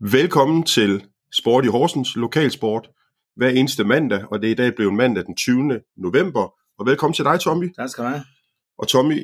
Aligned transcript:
Velkommen 0.00 0.62
til 0.62 1.04
Sport 1.32 1.64
i 1.64 1.68
Horsens, 1.68 2.16
lokalsport, 2.16 2.90
hver 3.36 3.48
eneste 3.48 3.84
mandag, 3.84 4.24
og 4.30 4.42
det 4.42 4.48
er 4.48 4.50
i 4.50 4.54
dag 4.54 4.74
blevet 4.74 4.94
mandag 4.94 5.24
den 5.24 5.36
20. 5.36 5.80
november. 5.96 6.54
Og 6.78 6.86
velkommen 6.86 7.14
til 7.14 7.24
dig, 7.24 7.40
Tommy. 7.40 7.74
Tak 7.74 7.90
skal 7.90 8.04
du 8.04 8.08
have. 8.08 8.24
Og 8.78 8.88
Tommy, 8.88 9.22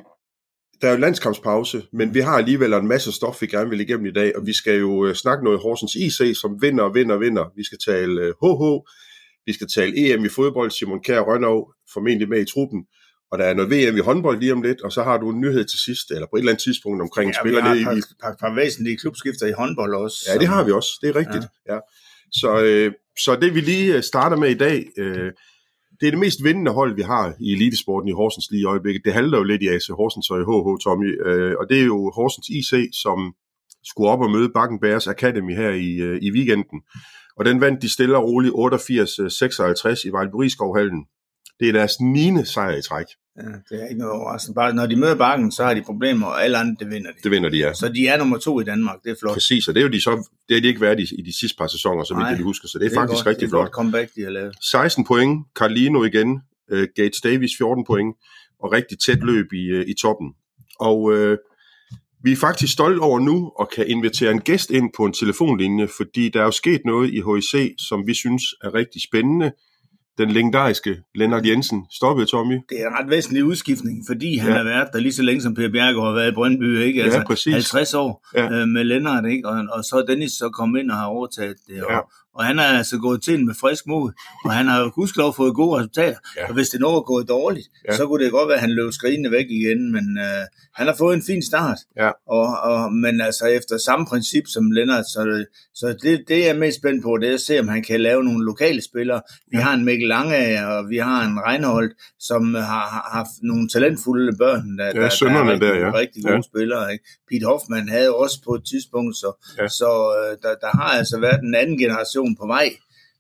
der 0.81 0.89
er 0.89 0.93
jo 0.93 0.99
landskampspause, 0.99 1.83
men 1.93 2.15
vi 2.15 2.21
har 2.21 2.33
alligevel 2.33 2.73
en 2.73 2.89
masse 2.89 3.13
stof, 3.13 3.43
vi 3.43 3.47
gerne 3.47 3.71
vil 3.71 3.81
igennem 3.81 4.07
i 4.07 4.13
dag, 4.13 4.37
og 4.37 4.47
vi 4.47 4.53
skal 4.53 4.79
jo 4.79 5.07
øh, 5.07 5.15
snakke 5.15 5.45
noget 5.45 5.61
Horsens 5.61 5.95
IC, 5.95 6.41
som 6.41 6.63
vinder 6.63 6.85
og 6.85 6.95
vinder 6.95 7.15
og 7.15 7.21
vinder. 7.21 7.45
Vi 7.57 7.65
skal 7.65 7.79
tale 7.87 8.35
HH, 8.43 8.63
øh, 8.63 8.81
vi 9.47 9.53
skal 9.53 9.69
tale 9.69 9.93
EM 9.97 10.25
i 10.25 10.29
fodbold, 10.29 10.71
Simon 10.71 11.03
Kjær 11.03 11.21
Rønov 11.21 11.73
formentlig 11.93 12.29
med 12.29 12.41
i 12.41 12.51
truppen, 12.53 12.85
og 13.31 13.39
der 13.39 13.45
er 13.45 13.55
noget 13.55 13.71
VM 13.71 13.97
i 13.97 14.01
håndbold 14.01 14.41
lige 14.41 14.53
om 14.53 14.63
lidt, 14.63 14.81
og 14.81 14.93
så 14.93 15.03
har 15.03 15.19
du 15.19 15.31
en 15.31 15.41
nyhed 15.41 15.65
til 15.65 15.79
sidst, 15.79 16.11
eller 16.11 16.27
på 16.27 16.37
et 16.37 16.41
eller 16.41 16.53
andet 16.53 16.63
tidspunkt 16.63 17.03
omkring 17.03 17.31
Ja, 17.31 17.41
spillerne 17.41 17.79
vi 17.79 17.83
har 17.83 17.93
i... 17.93 17.99
et 17.99 18.05
par, 18.23 18.31
par, 18.31 18.37
par 18.41 18.55
væsentlige 18.55 18.97
klubskifter 18.97 19.47
i 19.47 19.53
håndbold 19.53 19.95
også. 19.95 20.19
Ja, 20.29 20.39
det 20.39 20.49
har 20.49 20.65
vi 20.65 20.73
også. 20.73 20.91
Det 21.03 21.09
er 21.09 21.17
rigtigt. 21.17 21.45
Ja. 21.69 21.75
Ja. 21.75 21.81
Så, 22.33 22.63
øh, 22.63 22.93
så 23.19 23.37
det 23.37 23.55
vi 23.55 23.61
lige 23.61 23.97
øh, 23.97 24.03
starter 24.03 24.37
med 24.37 24.51
i 24.51 24.55
dag, 24.55 24.87
øh, 24.99 25.33
det 26.01 26.07
er 26.07 26.11
det 26.11 26.19
mest 26.19 26.45
vindende 26.45 26.71
hold, 26.71 26.95
vi 26.95 27.03
har 27.03 27.35
i 27.41 27.53
elitesporten 27.53 28.09
i 28.09 28.13
Horsens 28.13 28.51
lige 28.51 28.61
i 28.61 28.65
øjeblikket. 28.65 29.03
Det 29.05 29.13
handler 29.13 29.39
jo 29.39 29.45
lidt 29.45 29.63
i 29.63 29.69
AC 29.69 29.87
Horsens 29.87 30.31
og 30.31 30.39
i 30.41 30.45
HH, 30.51 30.69
Tommy. 30.85 31.27
Øh, 31.27 31.55
og 31.61 31.67
det 31.69 31.81
er 31.81 31.85
jo 31.85 32.11
Horsens 32.15 32.49
IC, 32.49 32.91
som 33.03 33.35
skulle 33.85 34.11
op 34.11 34.21
og 34.21 34.31
møde 34.31 34.51
Bakken 34.55 34.81
Bears 34.81 35.07
Academy 35.07 35.55
her 35.57 35.71
i, 35.71 35.91
øh, 35.95 36.19
i 36.23 36.33
weekenden. 36.33 36.81
Og 37.37 37.45
den 37.45 37.61
vandt 37.61 37.83
de 37.83 37.93
stille 37.93 38.17
og 38.17 38.25
roligt 38.25 38.55
88-56 38.55 40.09
i 40.09 40.11
Vejlburiskovhallen. 40.13 41.05
Det 41.61 41.69
er 41.69 41.73
deres 41.73 42.01
9. 42.01 42.45
sejr 42.45 42.77
i 42.77 42.83
træk. 42.83 43.07
Ja, 43.37 43.43
det 43.43 43.83
er 43.83 43.87
ikke 43.87 43.99
noget 43.99 44.15
overraskende. 44.15 44.55
Bare 44.55 44.75
når 44.75 44.87
de 44.87 44.97
møder 44.97 45.15
bakken, 45.15 45.53
så 45.53 45.65
har 45.65 45.75
de 45.75 45.83
problemer, 45.83 46.27
og 46.27 46.45
alle 46.45 46.59
andre, 46.59 46.77
det 46.79 46.91
vinder 46.91 47.11
de. 47.11 47.17
Det 47.23 47.31
vinder 47.31 47.51
de, 47.51 47.57
ja. 47.57 47.75
Så 47.75 47.89
de 47.89 48.07
er 48.07 48.19
nummer 48.19 48.39
to 48.39 48.61
i 48.61 48.65
Danmark, 48.65 48.97
det 49.05 49.11
er 49.11 49.15
flot. 49.21 49.33
Præcis, 49.35 49.69
og 49.69 49.75
det 49.75 49.81
er 49.81 49.85
jo 49.85 49.93
de 49.93 50.03
så, 50.03 50.29
det 50.49 50.57
er 50.57 50.61
de 50.61 50.69
ikke 50.69 50.81
været 50.81 51.01
i, 51.01 51.15
i 51.19 51.23
de 51.23 51.39
sidste 51.41 51.57
par 51.59 51.67
sæsoner, 51.67 52.27
jeg 52.29 52.37
lige 52.37 52.45
husker, 52.45 52.69
så 52.69 52.79
det 52.79 52.85
er, 52.85 52.89
det 52.89 52.97
er 52.97 53.01
faktisk 53.01 53.25
godt, 53.25 53.27
rigtig 53.27 53.41
det 53.41 53.47
er 53.47 53.51
flot. 53.51 53.65
godt 53.65 53.73
comeback, 53.73 54.15
de 54.17 54.23
har 54.23 54.31
lavet. 54.31 54.57
16 54.71 55.05
point, 55.05 55.47
Carlino 55.55 56.05
igen, 56.05 56.41
uh, 56.73 56.85
Gates 56.97 57.21
Davis 57.21 57.51
14 57.59 57.85
point, 57.85 58.17
og 58.63 58.73
rigtig 58.73 58.99
tæt 58.99 59.19
løb 59.23 59.53
i, 59.53 59.73
uh, 59.73 59.81
i 59.81 59.95
toppen. 60.03 60.29
Og 60.81 61.03
uh, 61.03 61.37
vi 62.25 62.33
er 62.33 62.37
faktisk 62.37 62.73
stolte 62.73 63.01
over 63.01 63.21
nu 63.21 63.53
at 63.61 63.71
kan 63.71 63.87
invitere 63.89 64.31
en 64.31 64.41
gæst 64.41 64.71
ind 64.71 64.91
på 64.97 65.05
en 65.05 65.13
telefonlinje, 65.13 65.89
fordi 65.97 66.29
der 66.29 66.41
er 66.41 66.45
jo 66.45 66.51
sket 66.51 66.81
noget 66.85 67.11
i 67.11 67.23
HIC, 67.29 67.75
som 67.89 68.07
vi 68.07 68.15
synes 68.15 68.43
er 68.65 68.75
rigtig 68.75 69.03
spændende. 69.03 69.53
Den 70.21 70.31
legendariske 70.31 70.97
Lennart 71.15 71.47
Jensen 71.47 71.87
stoppede, 71.91 72.27
Tommy. 72.27 72.55
Det 72.69 72.81
er 72.83 72.89
en 72.89 72.95
ret 73.05 73.11
væsentlig 73.11 73.45
udskiftning, 73.45 74.05
fordi 74.07 74.37
han 74.37 74.51
Ja. 74.51 74.57
har 74.57 74.65
været 74.65 74.89
der 74.93 74.99
lige 74.99 75.13
så 75.13 75.23
længe 75.23 75.43
som 75.43 75.55
Per 75.55 75.69
Bjergård 75.71 76.07
har 76.07 76.15
været 76.15 76.31
i 76.33 76.35
Brøndby, 76.35 76.79
ikke? 76.79 77.03
Altså, 77.03 77.19
Ja, 77.19 77.25
præcis. 77.25 77.53
50 77.55 77.95
år 77.95 78.27
Ja. 78.37 78.53
øh, 78.53 78.69
med 78.69 78.85
Lennart, 78.85 79.25
ikke? 79.27 79.49
Og, 79.49 79.65
og 79.73 79.85
så 79.85 79.97
er 79.97 80.07
Dennis 80.13 80.33
så 80.33 80.49
kommet 80.49 80.81
ind 80.81 80.91
og 80.91 80.97
har 80.97 81.07
overtaget 81.07 81.57
det. 81.69 81.75
Ja. 81.91 81.99
Og, 82.35 82.45
han 82.45 82.59
er 82.59 82.63
altså 82.65 82.99
gået 82.99 83.23
til 83.23 83.47
med 83.47 83.55
frisk 83.61 83.87
mod, 83.87 84.13
og 84.45 84.53
han 84.53 84.67
har 84.67 84.81
jo 84.81 84.91
gudskelov 84.95 85.35
fået 85.35 85.55
gode 85.55 85.79
resultater. 85.79 86.19
Ja. 86.37 86.49
Og 86.49 86.55
hvis 86.55 86.69
det 86.69 86.81
nu 86.81 86.87
var 86.87 87.01
gået 87.01 87.29
dårligt, 87.29 87.67
Ja. 87.85 87.93
ja. 87.93 87.97
så 87.97 88.07
kunne 88.07 88.25
det 88.25 88.33
godt 88.33 88.49
være, 88.49 88.55
at 88.57 88.61
han 88.61 88.71
løb 88.71 88.93
skrigende 88.93 89.31
væk 89.31 89.47
igen, 89.51 89.93
men 89.93 90.19
øh, 90.19 90.45
han 90.75 90.87
har 90.87 90.95
fået 90.99 91.15
en 91.17 91.23
fin 91.27 91.43
start. 91.43 91.79
Ja. 91.97 92.11
Og, 92.29 92.49
og, 92.71 92.93
men 92.93 93.21
altså 93.21 93.45
efter 93.47 93.79
samme 93.87 94.07
princip 94.07 94.45
som 94.55 94.71
Lennart, 94.71 95.05
så, 95.05 95.45
så 95.75 95.87
det, 96.03 96.25
det 96.29 96.39
jeg 96.39 96.49
er 96.49 96.59
mest 96.59 96.77
spændt 96.79 97.03
på, 97.03 97.17
det 97.21 97.29
er 97.31 97.35
at 97.35 97.41
se, 97.41 97.61
om 97.61 97.69
han 97.69 97.83
kan 97.83 98.01
lave 98.01 98.25
nogle 98.25 98.45
lokale 98.45 98.83
spillere. 98.91 99.21
Vi 99.51 99.57
har 99.57 99.75
en 99.75 99.85
Mikkel 99.85 100.09
Lange, 100.09 100.67
og 100.67 100.89
vi 100.89 100.97
har 100.97 101.25
en 101.29 101.39
Reinhold, 101.47 101.91
som 102.21 102.55
har, 102.55 102.63
har 102.95 103.09
haft 103.13 103.35
nogle 103.43 103.69
talentfulde 103.69 104.37
børn, 104.39 104.79
der, 104.79 104.93
der, 104.93 105.09
sønnerne 105.09 105.51
er 105.51 105.53
rigtig, 105.55 105.69
der, 105.69 105.75
ja. 105.87 105.93
rigtig 105.95 106.23
gode 106.23 106.33
Ja. 106.33 106.37
ja. 106.37 106.43
spillere. 106.53 106.93
Ikke? 106.93 107.05
Pete 107.31 107.47
Hoffmann 107.47 107.89
havde 107.89 108.11
også 108.15 108.37
på 108.47 108.53
et 108.55 108.65
tidspunkt, 108.71 109.17
så, 109.17 109.31
Ja. 109.59 109.63
ja. 109.63 109.69
så 109.69 109.91
øh, 110.19 110.33
der, 110.43 110.55
der 110.65 110.71
har 110.79 110.91
altså 111.01 111.17
været 111.21 111.41
en 111.49 111.55
anden 111.55 111.79
generation 111.79 112.20
på 112.41 112.47
vej. 112.47 112.71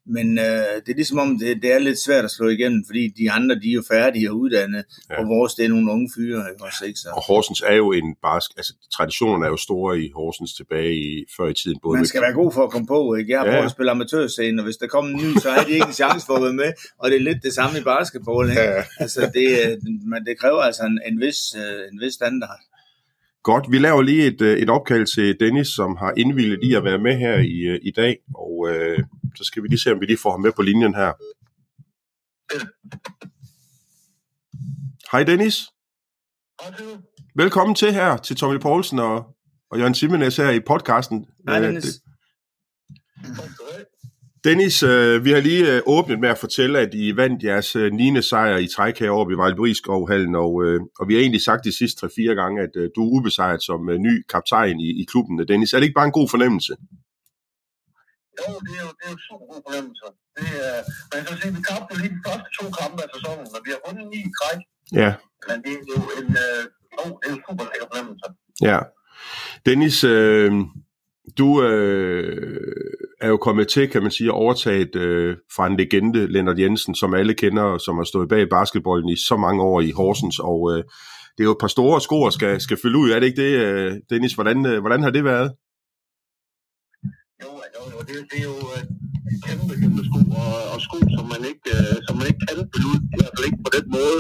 Men 0.07 0.39
øh, 0.39 0.45
det 0.85 0.91
er 0.93 0.95
ligesom 1.01 1.19
om, 1.19 1.39
det, 1.39 1.63
det 1.63 1.73
er 1.73 1.79
lidt 1.79 1.99
svært 1.99 2.25
at 2.25 2.31
slå 2.31 2.49
igennem, 2.49 2.85
fordi 2.87 3.09
de 3.19 3.31
andre, 3.31 3.55
de 3.55 3.69
er 3.71 3.73
jo 3.73 3.83
færdige 3.91 4.31
og 4.31 4.37
uddannede, 4.37 4.85
Ja. 5.11 5.15
og 5.21 5.29
vores, 5.29 5.55
det 5.55 5.65
er 5.65 5.69
nogle 5.69 5.93
unge 5.93 6.11
fyre, 6.17 6.45
også, 6.61 6.85
ikke? 6.85 6.99
Så. 6.99 7.09
Og 7.17 7.23
Horsens 7.23 7.63
er 7.67 7.75
jo 7.75 7.93
en 7.93 8.15
barsk, 8.23 8.51
altså 8.57 8.73
traditionen 8.97 9.43
er 9.43 9.49
jo 9.49 9.57
store 9.57 10.01
i 10.01 10.11
Horsens 10.15 10.55
tilbage 10.55 10.95
i, 10.97 11.25
før 11.37 11.47
i 11.49 11.55
tiden. 11.55 11.79
Både 11.83 11.95
Man 11.97 12.01
med- 12.01 12.07
skal 12.07 12.23
være 12.23 12.33
god 12.33 12.53
for 12.53 12.65
at 12.65 12.71
komme 12.71 12.87
på, 12.87 13.15
ikke? 13.15 13.31
Jeg 13.33 13.39
har 13.41 13.47
Ja. 13.47 13.53
prøvet 13.53 13.65
at 13.65 13.71
spille 13.71 13.91
amatørscene, 13.91 14.63
og 14.63 14.65
hvis 14.65 14.77
der 14.77 14.87
kommer 14.87 15.11
en 15.11 15.17
ny, 15.25 15.31
så 15.45 15.51
har 15.51 15.65
de 15.65 15.71
ikke 15.73 15.87
en 15.87 15.93
chance 16.03 16.27
for 16.27 16.35
at 16.37 16.43
være 16.43 16.59
med, 16.63 16.73
og 16.99 17.11
det 17.11 17.17
er 17.17 17.21
lidt 17.31 17.43
det 17.43 17.53
samme 17.55 17.79
i 17.81 17.83
basketball, 17.83 18.51
ikke? 18.51 18.63
Ja. 18.63 18.83
Altså, 19.05 19.21
det, 19.35 19.47
øh, 19.65 19.77
men 20.13 20.21
det 20.27 20.35
kræver 20.43 20.61
altså 20.69 20.83
en, 20.91 21.01
en, 21.09 21.21
vis, 21.21 21.41
øh, 21.63 21.81
en 21.93 22.01
vis 22.05 22.15
standard. 22.21 22.59
Godt, 23.43 23.71
vi 23.71 23.79
laver 23.79 24.03
lige 24.03 24.27
et, 24.27 24.41
øh, 24.41 24.59
et 24.59 24.71
opkald 24.71 25.07
til 25.07 25.37
Dennis, 25.41 25.69
som 25.69 25.97
har 25.97 26.13
indvillet 26.17 26.59
i 26.63 26.75
at 26.75 26.85
være 26.85 26.99
med 26.99 27.19
her 27.19 27.39
i, 27.39 27.57
øh, 27.73 27.79
i 27.83 27.91
dag, 27.91 28.19
og 28.35 28.69
øh, 28.71 28.99
så 29.37 29.45
skal 29.45 29.63
vi 29.63 29.69
lige 29.69 29.79
se, 29.79 29.93
om 29.93 30.01
vi 30.01 30.07
lige 30.07 30.19
får 30.23 30.31
ham 30.31 30.41
med 30.41 30.53
på 30.57 30.63
linjen 30.63 30.95
her. 30.95 31.13
Hej 35.13 35.25
Dennis, 35.25 35.57
velkommen 37.37 37.75
til 37.75 37.93
her, 37.93 38.17
til 38.17 38.37
Tommy 38.37 38.59
Poulsen 38.61 38.99
og, 38.99 39.37
og 39.71 39.79
Jørgen 39.79 39.95
Simenes 39.95 40.37
her 40.37 40.51
i 40.51 40.61
podcasten. 40.61 41.27
Øh, 41.49 41.55
Dennis. 41.63 41.85
det- 41.85 42.03
Dennis, 44.45 44.83
øh, 44.83 45.25
vi 45.25 45.31
har 45.31 45.41
lige 45.41 45.77
øh, 45.77 45.83
åbnet 45.87 46.19
med 46.21 46.29
at 46.29 46.39
fortælle, 46.39 46.79
at 46.79 46.95
I 46.95 47.17
vandt 47.17 47.43
jeres 47.43 47.77
øh, 47.77 47.93
9. 47.93 48.23
sejr 48.23 48.57
i 48.57 48.69
træk 48.77 48.99
heroppe 48.99 49.33
i 49.33 49.37
Vejlebriskovhallen, 49.37 50.35
og, 50.35 50.53
øh, 50.65 50.81
og 50.99 51.09
vi 51.09 51.15
har 51.15 51.21
egentlig 51.21 51.45
sagt 51.49 51.65
de 51.65 51.77
sidste 51.79 52.07
3-4 52.07 52.35
gange, 52.41 52.63
at 52.67 52.75
øh, 52.77 52.91
du 52.95 53.01
er 53.05 53.11
ubesejret 53.17 53.63
som 53.63 53.81
øh, 53.91 53.99
ny 53.99 54.15
kaptajn 54.33 54.81
i, 54.81 54.89
i 55.03 55.05
klubben. 55.11 55.49
Dennis, 55.49 55.73
er 55.73 55.79
det 55.79 55.87
ikke 55.87 56.01
bare 56.01 56.11
en 56.13 56.19
god 56.21 56.29
fornemmelse? 56.35 56.73
Jo, 58.41 58.51
det 58.65 58.73
er 58.79 58.83
jo, 58.87 58.91
det 58.99 59.05
er 59.09 59.13
jo 59.17 59.19
super 59.29 59.47
god 59.53 59.61
fornemmelse. 59.69 60.07
Det 60.39 60.49
er, 60.69 60.77
man 61.15 61.21
kan 61.27 61.35
sige, 61.41 61.53
vi 61.57 61.61
tabte 61.69 61.93
lige 62.03 62.13
de 62.17 62.23
første 62.27 62.49
to 62.59 62.65
kampe 62.81 62.99
af 63.05 63.09
sæsonen, 63.15 63.47
og 63.57 63.61
vi 63.65 63.71
har 63.75 63.81
vundet 63.87 64.05
ni 64.13 64.19
i 64.29 64.33
træk. 64.39 64.61
Ja. 65.01 65.11
Men 65.49 65.57
det 65.65 65.73
er 65.79 65.83
jo 65.95 66.01
en, 66.19 66.29
øh, 66.45 66.61
jo, 66.97 67.03
det 67.19 67.27
er 67.29 67.33
jo 67.35 67.39
super 67.47 67.65
lækker 67.71 67.89
fornemmelse. 67.93 68.27
Ja. 68.69 68.79
Dennis, 69.67 69.97
øh, 70.15 70.51
du 71.41 71.49
øh, 71.63 72.75
er 73.25 73.29
jo 73.29 73.39
kommet 73.47 73.69
til, 73.69 73.85
kan 73.93 74.03
man 74.03 74.11
sige, 74.19 74.33
overtaget 74.43 74.93
øh, 74.97 75.37
fra 75.57 75.67
en 75.67 75.77
legende, 75.77 76.23
Lennart 76.33 76.59
Jensen, 76.59 76.95
som 76.95 77.15
alle 77.15 77.35
kender, 77.43 77.63
og 77.63 77.81
som 77.81 77.97
har 78.01 78.05
stået 78.13 78.29
bag 78.29 78.45
basketballen 78.57 79.09
i 79.09 79.17
så 79.29 79.37
mange 79.45 79.63
år 79.71 79.81
i 79.81 79.91
Horsens, 79.91 80.39
og 80.51 80.61
øh, 80.73 80.81
det 81.35 81.43
er 81.43 81.49
jo 81.51 81.57
et 81.59 81.65
par 81.65 81.75
store 81.77 82.01
sko, 82.07 82.19
der 82.27 82.35
skal, 82.39 82.53
skal 82.67 82.79
fylde 82.83 82.99
ud. 83.03 83.09
Er 83.11 83.19
det 83.19 83.27
ikke 83.31 83.43
det, 83.47 83.55
øh, 83.67 83.93
Dennis? 84.11 84.35
Hvordan, 84.39 84.59
øh, 84.71 84.79
hvordan 84.81 85.03
har 85.07 85.13
det 85.17 85.25
været? 85.33 85.49
Jo, 87.43 87.51
jo, 87.75 87.83
jo 87.95 87.99
det, 88.09 88.17
det 88.31 88.39
er 88.43 88.47
jo 88.53 88.57
øh, 88.75 88.83
kæmpe, 89.47 89.73
kæmpe 89.83 90.03
sko, 90.09 90.19
og, 90.43 90.55
og 90.73 90.79
sko, 90.87 90.97
som 91.17 91.25
man 91.33 91.43
ikke, 91.51 91.67
øh, 91.77 91.95
som 92.07 92.15
man 92.19 92.27
ikke 92.31 92.43
kan 92.47 92.55
spille 92.69 92.87
ud, 92.93 92.99
i 93.15 93.17
hvert 93.19 93.33
fald 93.35 93.47
ikke 93.49 93.63
på 93.67 93.73
den 93.77 93.87
måde. 93.97 94.19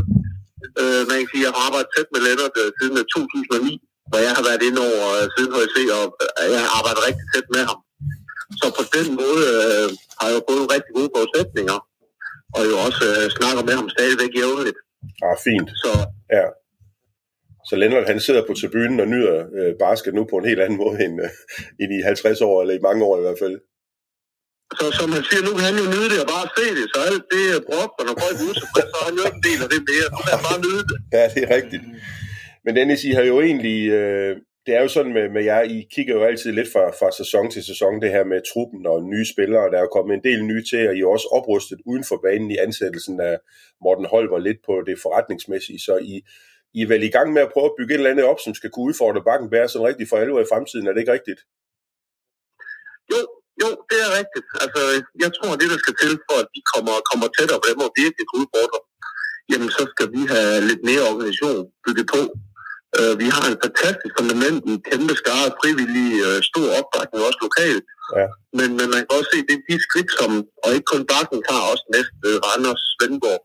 Øh, 0.80 1.02
man 1.08 1.16
kan 1.20 1.28
sige, 1.32 1.42
at 1.42 1.46
jeg 1.46 1.52
har 1.56 1.62
arbejdet 1.68 1.88
tæt 1.94 2.08
med 2.14 2.20
Lennart 2.26 2.56
øh, 2.62 2.68
siden 2.78 2.94
øh, 3.00 3.04
2009, 3.14 3.72
hvor 4.10 4.20
jeg 4.26 4.32
har 4.38 4.44
været 4.48 4.62
inde 4.68 4.80
over 4.88 5.06
øh, 5.18 5.24
siden 5.34 5.52
HC, 5.56 5.76
og 5.98 6.04
øh, 6.40 6.46
jeg 6.54 6.60
har 6.64 6.70
arbejdet 6.78 7.00
rigtig 7.08 7.26
tæt 7.32 7.48
med 7.56 7.62
ham. 7.70 7.78
Så 8.60 8.66
på 8.78 8.84
den 8.96 9.06
måde 9.20 9.42
øh, 9.54 9.86
har 10.18 10.26
jeg 10.28 10.34
jo 10.36 10.42
fået 10.46 10.58
nogle 10.60 10.74
rigtig 10.76 10.92
gode 10.98 11.10
forudsætninger, 11.16 11.78
og 12.56 12.60
jo 12.70 12.74
også 12.86 13.02
øh, 13.10 13.24
snakker 13.38 13.62
med 13.68 13.74
ham 13.80 13.88
stadigvæk 13.96 14.32
jævnligt. 14.40 14.78
Ah, 15.26 15.36
fint. 15.46 15.68
Så 15.82 15.90
Ja. 16.38 16.46
Så 17.68 17.74
Lennart, 17.76 18.06
han 18.12 18.20
sidder 18.26 18.42
på 18.46 18.52
tribunen 18.60 19.00
og 19.04 19.08
nyder 19.14 19.36
øh, 19.58 19.72
basket 19.84 20.12
nu 20.14 20.22
på 20.30 20.36
en 20.40 20.46
helt 20.50 20.60
anden 20.64 20.78
måde 20.82 20.96
end, 21.04 21.14
øh, 21.24 21.30
end 21.80 21.90
i 21.98 22.00
50 22.02 22.40
år, 22.48 22.56
eller 22.62 22.74
i 22.74 22.84
mange 22.88 23.02
år 23.08 23.14
i 23.20 23.24
hvert 23.26 23.40
fald. 23.42 23.56
Så 24.78 24.86
som 24.98 25.08
han 25.16 25.24
siger, 25.28 25.42
nu 25.48 25.52
kan 25.56 25.64
han 25.68 25.76
jo 25.82 25.86
nyde 25.94 26.08
det 26.12 26.18
og 26.24 26.28
bare 26.34 26.46
se 26.58 26.66
det, 26.78 26.84
så 26.92 26.98
alt 27.08 27.24
det 27.34 27.44
er 27.56 27.60
brugt, 27.70 27.94
og 28.00 28.04
når 28.08 28.14
folk 28.22 28.36
er 28.40 28.44
utilfredse, 28.48 28.90
så 28.92 28.96
er 29.02 29.06
han 29.08 29.16
jo 29.18 29.22
ikke 29.28 29.38
en 29.40 29.46
del 29.48 29.58
af 29.64 29.68
det 29.74 29.80
mere. 29.90 30.06
Nu 30.14 30.18
kan 30.24 30.32
han 30.36 30.44
bare 30.48 30.60
nyde 30.66 30.82
det. 30.90 30.98
Ja, 31.16 31.24
det 31.34 31.40
er 31.46 31.50
rigtigt. 31.58 31.84
Men 32.64 32.76
Dennis, 32.76 33.04
I 33.04 33.10
har 33.10 33.22
jo 33.22 33.40
egentlig, 33.40 33.90
øh, 33.90 34.36
det 34.66 34.72
er 34.76 34.82
jo 34.82 34.88
sådan 34.88 35.12
med, 35.12 35.26
med 35.36 35.44
jer, 35.44 35.62
I 35.62 35.78
kigger 35.94 36.14
jo 36.14 36.22
altid 36.24 36.52
lidt 36.52 36.72
fra, 36.72 36.84
fra 37.00 37.10
sæson 37.20 37.50
til 37.50 37.62
sæson, 37.70 38.02
det 38.02 38.10
her 38.16 38.24
med 38.32 38.40
truppen 38.52 38.82
og 38.92 38.98
nye 39.12 39.26
spillere, 39.32 39.70
der 39.70 39.78
er 39.78 39.86
jo 39.86 39.96
kommet 39.96 40.14
en 40.14 40.26
del 40.28 40.40
nye 40.50 40.64
til, 40.70 40.88
og 40.88 40.94
I 40.96 41.00
er 41.00 41.14
også 41.16 41.28
oprustet 41.38 41.78
uden 41.90 42.04
for 42.10 42.18
banen 42.26 42.50
i 42.50 42.62
ansættelsen 42.66 43.20
af 43.20 43.34
Morten 43.84 44.06
Holmer 44.12 44.38
lidt 44.38 44.60
på 44.66 44.74
det 44.88 44.96
forretningsmæssige, 45.04 45.80
så 45.86 45.94
I, 46.12 46.14
I 46.76 46.80
er 46.82 46.90
vel 46.92 47.02
i 47.08 47.14
gang 47.16 47.28
med 47.32 47.42
at 47.42 47.52
prøve 47.54 47.68
at 47.70 47.76
bygge 47.78 47.92
et 47.94 47.98
eller 47.98 48.14
andet 48.14 48.30
op, 48.32 48.40
som 48.44 48.54
skal 48.58 48.70
kunne 48.70 48.88
udfordre 48.90 49.26
Bakken 49.28 49.50
Bær 49.50 49.66
sådan 49.66 49.88
rigtigt 49.90 50.08
for 50.08 50.16
alvor 50.16 50.40
i 50.42 50.50
fremtiden, 50.52 50.86
er 50.86 50.92
det 50.92 51.00
ikke 51.02 51.16
rigtigt? 51.18 51.40
Jo, 53.10 53.18
jo, 53.62 53.68
det 53.90 53.98
er 54.06 54.10
rigtigt. 54.20 54.46
Altså, 54.64 54.80
jeg 55.24 55.30
tror, 55.36 55.50
det, 55.60 55.68
der 55.72 55.78
skal 55.84 55.96
til, 56.02 56.12
for 56.26 56.36
at 56.42 56.48
vi 56.54 56.60
kommer, 56.72 56.94
kommer 57.10 57.26
tættere 57.36 57.60
på 57.62 57.68
dem 57.72 57.80
og 57.86 57.92
virkelig 58.02 58.24
kan 58.28 58.38
udfordre, 58.42 58.78
jamen 59.50 59.70
så 59.76 59.82
skal 59.92 60.08
vi 60.14 60.20
have 60.32 60.54
lidt 60.70 60.82
mere 60.88 61.02
organisation 61.12 61.64
bygget 61.84 62.08
på. 62.14 62.22
Uh, 62.98 63.14
vi 63.22 63.26
har 63.34 63.44
en 63.52 63.58
fantastisk 63.64 64.12
fundament, 64.18 64.58
en 64.70 64.78
kæmpe 64.90 65.14
skare 65.22 65.44
af 65.50 65.54
frivillige, 65.60 66.14
uh, 66.28 66.38
stor 66.50 66.66
opbakning 66.78 67.20
også 67.28 67.40
lokalt. 67.46 67.84
Ja. 68.18 68.26
Men, 68.58 68.68
men 68.78 68.86
man 68.94 69.00
kan 69.04 69.12
også 69.18 69.30
se, 69.32 69.38
det 69.48 69.54
er 69.58 69.64
de 69.70 69.76
skridt, 69.86 70.10
som, 70.18 70.30
og 70.64 70.68
ikke 70.74 70.88
kun 70.92 71.02
Bakken 71.12 71.40
tager 71.48 71.64
også 71.72 71.84
næste 71.94 72.14
uh, 72.28 72.36
Randers, 72.46 72.82
Svendborg, 72.94 73.40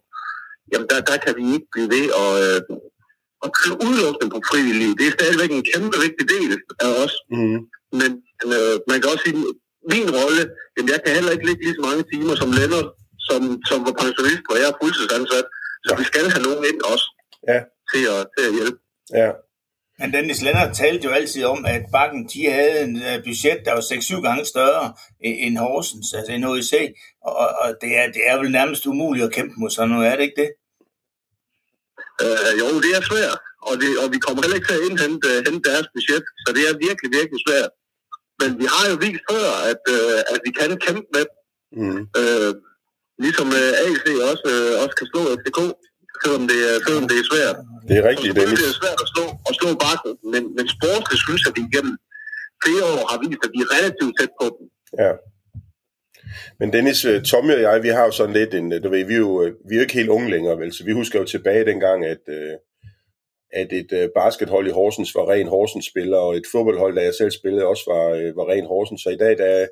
jamen 0.71 0.87
der, 0.91 0.99
der 1.09 1.17
kan 1.23 1.33
vi 1.39 1.43
ikke 1.55 1.69
blive 1.73 1.89
ved 1.95 2.05
at, 2.23 2.31
uh, 2.73 2.83
at 3.45 3.49
køre 3.57 3.75
udelukkende 3.87 4.29
på 4.35 4.39
frivillige. 4.49 4.93
Det 4.99 5.05
er 5.07 5.17
stadigvæk 5.19 5.51
en 5.53 5.65
kæmpe 5.71 5.95
vigtig 6.05 6.25
del 6.35 6.49
af 6.85 6.91
os. 7.03 7.13
Mm. 7.35 7.59
Men 7.99 8.11
øh, 8.57 8.75
man 8.89 8.97
kan 8.99 9.11
også 9.13 9.23
sige, 9.27 9.37
min 9.93 10.07
rolle, 10.19 10.43
jamen 10.73 10.89
jeg 10.93 10.99
kan 11.03 11.15
heller 11.17 11.33
ikke 11.35 11.47
ligge 11.47 11.63
lige 11.65 11.77
så 11.77 11.83
mange 11.89 12.03
timer 12.11 12.35
som 12.41 12.49
Lennart, 12.57 12.89
som, 13.27 13.39
som 13.69 13.77
var 13.87 13.95
pensionist, 14.03 14.43
hvor 14.47 14.57
jeg 14.61 14.67
er 14.71 14.77
fuldtidsansat. 14.81 15.47
Så 15.85 15.89
vi 15.99 16.03
skal 16.11 16.25
have 16.33 16.43
nogen 16.47 16.63
ind 16.69 16.79
også 16.93 17.07
Ja. 17.51 17.59
til, 17.91 18.03
at, 18.15 18.21
til 18.33 18.43
at 18.49 18.53
hjælpe. 18.57 18.79
Ja. 19.13 19.31
Men 19.99 20.13
Dennis 20.13 20.41
Lennart 20.41 20.75
talte 20.75 21.05
jo 21.07 21.11
altid 21.13 21.43
om, 21.45 21.65
at 21.65 21.81
Bakken 21.91 22.27
de 22.33 22.45
havde 22.51 22.81
en 22.83 22.95
øh, 23.01 23.23
budget, 23.23 23.59
der 23.65 23.73
var 23.73 23.81
6-7 23.81 24.21
gange 24.27 24.45
større 24.45 24.93
end 25.21 25.57
Horsens, 25.57 26.13
altså 26.13 26.31
en 26.31 26.43
og, 26.43 27.33
og- 27.43 27.55
og 27.63 27.69
det, 27.81 27.91
er, 27.99 28.05
det 28.15 28.21
er 28.29 28.37
vel 28.37 28.51
nærmest 28.51 28.85
umuligt 28.85 29.25
at 29.25 29.33
kæmpe 29.33 29.53
mod 29.57 29.69
sådan 29.69 29.89
noget, 29.89 30.07
er 30.07 30.15
det 30.15 30.23
ikke 30.23 30.41
det? 30.43 30.51
Øh, 32.23 32.51
jo, 32.61 32.65
det 32.85 32.91
er 32.97 33.01
svært, 33.11 33.39
og, 33.67 33.73
det, 33.81 33.89
og 34.03 34.07
vi 34.13 34.19
kommer 34.25 34.41
heller 34.43 34.57
ikke 34.59 34.67
til 34.69 34.79
at 34.79 34.85
indhente 34.89 35.27
hente 35.47 35.69
deres 35.69 35.87
budget, 35.95 36.23
så 36.43 36.47
det 36.55 36.63
er 36.69 36.73
virkelig, 36.87 37.09
virkelig 37.19 37.39
svært. 37.47 37.71
Men 38.39 38.49
vi 38.61 38.65
har 38.73 38.83
jo 38.91 38.95
vist 39.05 39.23
før, 39.31 39.47
at, 39.71 39.81
øh, 39.95 40.19
at 40.33 40.39
vi 40.45 40.51
kan 40.59 40.69
kæmpe 40.87 41.07
med, 41.17 41.25
Mm. 41.81 42.01
øh, 42.21 42.51
ligesom 43.25 43.47
øh, 43.61 43.71
AC 43.85 44.03
også, 44.31 44.45
øh, 44.53 44.73
også 44.83 44.95
kan 44.99 45.07
slå 45.11 45.21
FCK, 45.39 45.59
selvom 46.23 46.43
det, 46.51 46.59
er- 46.69 46.79
selvom 46.87 47.05
det 47.11 47.17
er 47.21 47.25
svært. 47.31 47.57
Det 47.89 47.95
er 48.01 48.03
rigtigt, 48.11 48.31
Dennis. 48.39 48.59
er 48.61 48.67
det 48.71 48.77
svært 48.81 48.99
at 49.05 49.09
slå, 49.13 49.25
at 49.49 49.53
slå 49.59 49.69
bakken, 49.85 50.11
men, 50.33 50.41
men 50.57 50.65
sportsligt 50.75 51.21
synes 51.25 51.41
jeg, 51.43 51.51
at 51.53 51.57
vi 51.59 51.63
igennem 51.71 51.95
flere 52.63 52.83
år 52.93 53.03
har 53.11 53.17
vist, 53.23 53.41
at 53.47 53.51
vi 53.55 53.59
er 53.65 53.69
relativt 53.77 54.13
tæt 54.19 54.31
på 54.41 54.45
dem. 54.55 54.65
Ja. 55.03 55.11
Men 56.59 56.67
Dennis, 56.75 56.99
øh, 57.05 57.17
Tommy 57.29 57.53
og 57.57 57.61
jeg, 57.67 57.83
vi 57.83 57.91
har 57.97 58.03
jo 58.05 58.11
sådan 58.19 58.35
lidt 58.39 58.53
en, 58.59 58.67
øh, 58.73 58.83
du 58.83 58.89
ved, 58.89 59.03
vi 59.11 59.13
er 59.13 59.23
jo, 59.27 59.33
øh, 59.43 59.51
vi 59.67 59.71
er 59.75 59.79
jo 59.79 59.85
ikke 59.85 59.99
helt 60.01 60.09
unge 60.17 60.29
længere, 60.35 60.59
vel? 60.61 60.73
Så 60.73 60.81
vi 60.85 60.91
husker 60.99 61.19
jo 61.19 61.25
tilbage 61.25 61.65
dengang, 61.65 62.05
at, 62.05 62.23
at 63.61 63.69
et 63.73 64.11
baskethold 64.15 64.67
i 64.67 64.71
Horsens 64.79 65.15
var 65.15 65.29
ren 65.31 65.47
Horsens-spiller, 65.47 66.17
og 66.17 66.35
et 66.35 66.47
fodboldhold, 66.51 66.95
der 66.95 67.01
jeg 67.01 67.13
selv 67.13 67.31
spillede, 67.31 67.65
også 67.65 67.83
var, 67.87 68.03
var 68.39 68.51
ren 68.53 68.65
Horsens. 68.65 69.01
Så 69.01 69.09
i 69.09 69.17
dag, 69.17 69.37
der 69.37 69.45
er, 69.45 69.67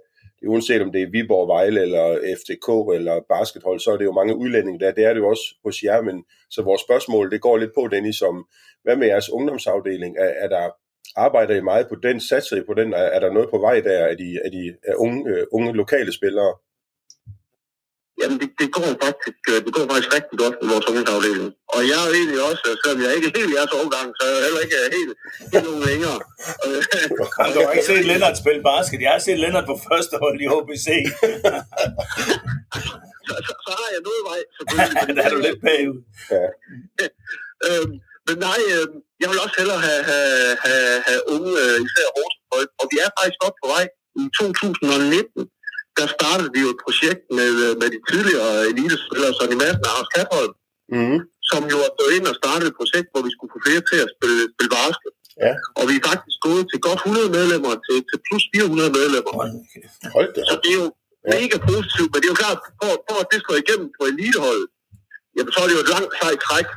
uanset 0.48 0.82
om 0.82 0.92
det 0.92 1.02
er 1.02 1.12
Viborg, 1.12 1.48
Vejle 1.48 1.82
eller 1.82 2.36
FTK 2.40 2.96
eller 2.96 3.22
baskethold, 3.30 3.80
så 3.80 3.92
er 3.92 3.98
det 3.98 4.06
jo 4.06 4.12
mange 4.12 4.36
udlændinge 4.36 4.80
der. 4.80 4.92
Det 4.92 5.06
er 5.06 5.14
det 5.14 5.20
jo 5.20 5.30
også 5.30 5.56
hos 5.64 5.84
jer, 5.84 6.02
men 6.02 6.24
så 6.50 6.62
vores 6.62 6.82
spørgsmål, 6.82 7.32
det 7.32 7.42
går 7.42 7.58
lidt 7.58 7.74
på, 7.76 7.88
Dennis, 7.92 8.16
som 8.16 8.48
hvad 8.84 8.96
med 8.96 9.08
jeres 9.08 9.30
ungdomsafdeling? 9.30 10.18
Er, 10.18 10.32
er 10.44 10.48
der 10.48 10.70
arbejder 11.16 11.56
I 11.56 11.62
meget 11.62 11.88
på 11.88 11.96
den? 11.96 12.20
Satser 12.20 12.58
I 12.58 12.62
på 12.68 12.74
den? 12.74 12.94
Er, 12.94 12.98
er 13.16 13.20
der 13.20 13.34
noget 13.34 13.50
på 13.50 13.58
vej 13.58 13.80
der? 13.80 14.00
Er 14.00 14.16
de, 14.16 14.40
er 14.46 14.50
de 14.50 14.74
er 14.84 14.96
unge, 14.96 15.30
øh, 15.30 15.46
unge 15.52 15.74
lokale 15.74 16.14
spillere? 16.14 16.54
Jamen, 18.24 18.38
det, 18.42 18.50
det, 18.62 18.70
går 18.78 18.90
faktisk, 19.06 19.42
øh, 19.52 19.60
det 19.66 19.72
går 19.76 19.84
faktisk 19.92 20.12
rigtig 20.18 20.38
godt 20.44 20.56
med 20.62 20.68
vores 20.74 20.86
ungdomsafdeling. 20.90 21.50
Og 21.76 21.82
jeg 21.90 21.98
er 22.02 22.06
jo 22.10 22.14
egentlig 22.20 22.40
også, 22.50 22.64
øh, 22.70 22.74
selvom 22.82 23.00
jeg 23.06 23.12
ikke 23.16 23.28
er 23.30 23.36
helt 23.38 23.50
i 23.52 23.56
jeres 23.58 23.74
overgang, 23.80 24.08
så 24.18 24.22
er 24.28 24.32
jeg 24.36 24.44
heller 24.48 24.62
ikke 24.66 24.78
helt, 24.98 25.14
helt 25.54 25.66
nogen 25.70 25.84
længere. 25.92 26.18
Øh, 26.66 26.80
du 27.54 27.60
har 27.66 27.72
ikke 27.76 27.90
set 27.92 28.06
Lennart 28.10 28.38
spille 28.44 28.62
basket. 28.72 29.00
Jeg 29.06 29.12
har 29.16 29.22
set 29.28 29.40
Lennart 29.44 29.68
på 29.72 29.76
første 29.90 30.16
hold 30.24 30.38
i 30.46 30.48
HBC. 30.54 30.88
så, 33.28 33.34
så, 33.46 33.54
så 33.66 33.72
har 33.80 33.90
jeg 33.96 34.02
noget 34.08 34.22
vej, 34.30 34.40
selvfølgelig. 34.56 35.02
der 35.18 35.24
er 35.28 35.32
du 35.36 35.40
lidt 35.48 35.60
bagud. 35.68 36.00
Ja. 36.36 36.46
øhm, 37.68 37.94
men 38.28 38.36
nej, 38.48 38.60
øh, 38.74 38.88
jeg 39.22 39.28
vil 39.32 39.38
også 39.46 39.56
hellere 39.62 39.82
have, 39.88 40.04
have, 40.12 40.58
have, 40.66 40.96
have 41.08 41.22
unge, 41.34 41.52
øh, 41.64 41.78
især 41.88 42.08
Horsens 42.16 42.44
og 42.80 42.86
vi 42.92 42.98
er 43.06 43.10
faktisk 43.18 43.40
godt 43.46 43.56
på 43.62 43.68
vej. 43.74 43.86
I 44.22 44.24
2019, 44.40 45.53
der 45.98 46.08
startede 46.18 46.50
vi 46.56 46.60
jo 46.66 46.70
et 46.76 46.82
projekt 46.86 47.22
med, 47.40 47.52
øh, 47.66 47.72
med 47.82 47.88
de 47.94 48.00
tidligere 48.10 48.52
elitespillere, 48.72 49.32
Sonny 49.38 49.56
Madsen 49.62 49.86
og 49.88 49.92
Anders 49.94 50.12
Katholm, 50.18 50.54
Mm-hmm. 50.98 51.20
som 51.52 51.62
jo 51.74 51.78
er 51.88 51.92
gået 52.00 52.14
ind 52.18 52.26
og 52.32 52.36
startet 52.42 52.66
et 52.72 52.76
projekt, 52.80 53.08
hvor 53.12 53.22
vi 53.28 53.32
skulle 53.36 53.52
få 53.56 53.60
flere 53.68 53.82
til 53.90 53.98
at 54.06 54.10
spille, 54.16 54.40
spille 54.56 54.72
basket. 54.80 55.12
Ja. 55.44 55.52
Og 55.80 55.84
vi 55.90 55.94
er 56.00 56.04
faktisk 56.12 56.38
gået 56.48 56.64
til 56.72 56.80
godt 56.88 57.02
100 57.06 57.30
medlemmer, 57.38 57.72
til, 57.86 57.98
til 58.10 58.18
plus 58.28 58.44
400 58.56 58.90
medlemmer. 59.00 59.34
Nu 59.56 59.60
kæft. 59.74 60.00
Hold 60.16 60.30
da. 60.36 60.42
Så 60.50 60.56
det 60.64 60.72
er 60.76 60.80
jo 60.84 60.88
Ja. 61.28 61.30
mega 61.42 61.58
positivt, 61.72 62.10
men 62.12 62.18
det 62.22 62.28
er 62.30 62.34
jo 62.36 62.40
klart, 62.44 62.60
for, 62.80 62.92
for 63.08 63.16
at 63.24 63.28
det 63.32 63.40
slår 63.44 63.58
igennem 63.64 63.88
på 63.98 64.02
eliteholdet, 64.12 64.68
jamen 65.36 65.52
så 65.54 65.58
er 65.64 65.68
det 65.68 65.76
jo 65.78 65.84
et 65.86 65.92
langt 65.96 66.12
sejt 66.22 66.40
træk. 66.48 66.68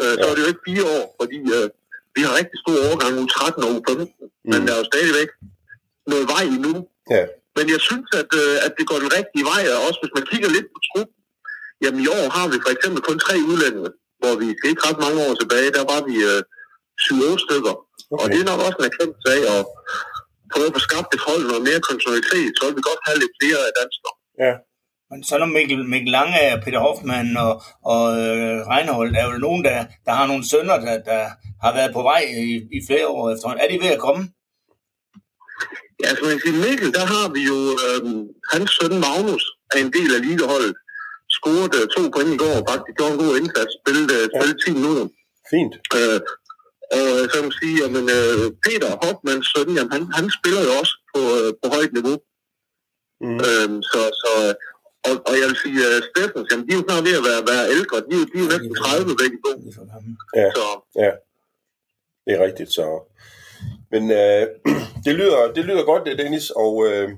Øh, 0.00 0.14
så 0.20 0.24
Ja. 0.26 0.30
er 0.30 0.34
det 0.36 0.42
jo 0.44 0.50
ikke 0.52 0.64
fire 0.68 0.84
år, 0.96 1.04
fordi 1.20 1.38
øh, 1.56 1.66
vi 2.16 2.20
har 2.26 2.32
rigtig 2.40 2.56
stor 2.64 2.76
overgang 2.88 3.12
u 3.22 3.24
13 3.36 3.64
og 3.66 3.70
u 3.76 3.78
15, 3.88 4.02
mm. 4.02 4.28
men 4.52 4.58
Mm. 4.60 4.64
der 4.66 4.72
er 4.74 4.80
jo 4.82 4.86
stadigvæk 4.92 5.30
noget 6.12 6.24
vej 6.34 6.42
endnu. 6.56 6.72
Ja. 7.16 7.22
Men 7.56 7.64
jeg 7.74 7.80
synes, 7.88 8.08
at, 8.20 8.30
øh, 8.42 8.54
at 8.66 8.72
det 8.78 8.84
går 8.90 8.98
den 9.04 9.10
rigtige 9.18 9.44
vej, 9.52 9.62
og 9.74 9.78
også 9.86 9.98
hvis 10.02 10.14
man 10.16 10.24
kigger 10.30 10.48
lidt 10.56 10.68
på 10.72 10.78
trup, 10.88 11.10
jamen 11.82 12.00
i 12.06 12.08
år 12.18 12.26
har 12.36 12.46
vi 12.52 12.56
for 12.64 12.72
eksempel 12.74 13.00
kun 13.08 13.18
tre 13.26 13.34
udlændinge, 13.50 13.90
hvor 14.20 14.34
vi 14.42 14.46
skal 14.56 14.70
ikke 14.72 14.86
ret 14.88 15.00
mange 15.04 15.18
år 15.26 15.32
tilbage, 15.42 15.74
der 15.78 15.84
var 15.92 16.00
vi 16.08 16.14
øh, 16.30 16.40
7-8 17.04 17.44
stykker. 17.46 17.74
Okay. 18.12 18.20
Og 18.22 18.26
det 18.32 18.38
er 18.40 18.50
nok 18.50 18.60
også 18.66 18.78
en 18.80 18.88
erkendelse 18.90 19.26
af 19.36 19.42
at 19.54 19.62
prøve 20.52 20.68
at 20.70 20.76
få 20.76 20.82
skabt 20.88 21.10
et 21.16 21.22
hold 21.28 21.42
noget 21.50 21.62
mere 21.68 21.80
kontinuitet, 21.88 22.52
så 22.56 22.62
vil 22.66 22.76
vi 22.78 22.88
godt 22.90 23.02
have 23.06 23.18
lidt 23.22 23.34
flere 23.40 23.60
danskere. 23.80 24.14
Ja. 24.44 24.52
Men 25.10 25.18
så 25.28 25.34
der 25.38 25.54
Mikkel, 25.56 25.84
Mikkel 25.92 26.12
Lange, 26.18 26.60
Peter 26.64 26.80
Hoffmann 26.86 27.30
og, 27.46 27.52
og 27.92 28.04
øh, 28.24 28.56
Reinhold, 28.72 29.14
er 29.20 29.24
jo 29.30 29.38
nogen, 29.46 29.62
der, 29.68 29.78
der 30.06 30.12
har 30.18 30.26
nogle 30.26 30.44
sønner, 30.50 30.76
der, 30.86 30.94
der 31.10 31.22
har 31.64 31.72
været 31.78 31.92
på 31.96 32.02
vej 32.02 32.22
i, 32.46 32.48
i 32.76 32.78
flere 32.88 33.06
år 33.08 33.30
efterhånden. 33.32 33.64
Er 33.64 33.68
de 33.72 33.82
ved 33.84 33.92
at 33.96 34.04
komme? 34.06 34.22
Ja, 36.00 36.04
altså 36.10 36.22
man 36.24 36.32
kan 36.34 36.44
sige, 36.44 36.62
Mikkel, 36.64 36.90
der 36.98 37.04
har 37.14 37.26
vi 37.36 37.42
jo 37.52 37.58
øhm, 37.86 38.22
hans 38.52 38.70
søn 38.76 38.94
Magnus, 39.06 39.44
er 39.72 39.78
en 39.86 39.92
del 39.96 40.10
af 40.16 40.20
ligaholdet, 40.26 40.74
scorede 41.36 41.78
øh, 41.78 41.86
to 41.94 42.02
point 42.14 42.34
i 42.36 42.38
går, 42.42 42.56
faktisk 42.70 42.94
gjorde 42.98 43.12
en 43.14 43.22
god 43.24 43.32
indsats, 43.40 43.72
spillede, 43.80 44.08
øh, 44.16 44.24
spillede 44.34 44.58
10 44.64 44.70
minutter. 44.78 45.06
Fint. 45.52 45.74
Øh, 45.98 46.18
og 46.96 46.98
øh, 46.98 47.22
så 47.30 47.34
kan 47.34 47.46
man 47.48 47.58
sige, 47.62 47.76
at 47.86 47.90
øh, 48.16 48.44
Peter 48.64 48.90
Hoffmanns 49.02 49.48
søn, 49.52 49.70
jamen, 49.76 49.92
han, 49.94 50.02
han 50.18 50.26
spiller 50.38 50.62
jo 50.66 50.72
også 50.80 50.94
på, 51.12 51.20
øh, 51.38 51.50
på 51.60 51.66
højt 51.74 51.92
niveau. 51.98 52.16
Mm. 53.24 53.38
Øhm, 53.46 53.78
så, 53.90 54.00
så, 54.22 54.30
og, 55.08 55.14
og 55.28 55.34
jeg 55.40 55.46
vil 55.50 55.58
sige, 55.64 55.78
at 55.86 55.92
uh, 55.96 56.06
Steffens, 56.08 56.48
jamen, 56.50 56.64
de 56.66 56.72
er 56.72 56.78
jo 56.78 56.84
snart 56.86 57.04
ved 57.06 57.14
at 57.20 57.24
være, 57.28 57.42
være 57.52 57.64
ældre. 57.76 57.96
De, 58.08 58.14
er 58.22 58.26
de 58.32 58.36
er 58.38 58.42
jo 58.44 58.48
næsten 58.52 58.74
30 58.74 59.20
begge 59.22 59.38
to. 59.44 59.52
Ja. 60.40 60.48
Så 60.56 60.64
Det 62.24 62.32
er 62.36 62.40
rigtigt, 62.46 62.70
så... 62.78 62.86
Men 63.90 64.10
øh, 64.10 64.46
det, 65.06 65.14
lyder, 65.14 65.52
det 65.54 65.64
lyder 65.64 65.84
godt, 65.84 66.06
det 66.06 66.18
Dennis, 66.18 66.50
og 66.50 66.86
øh, 66.88 67.08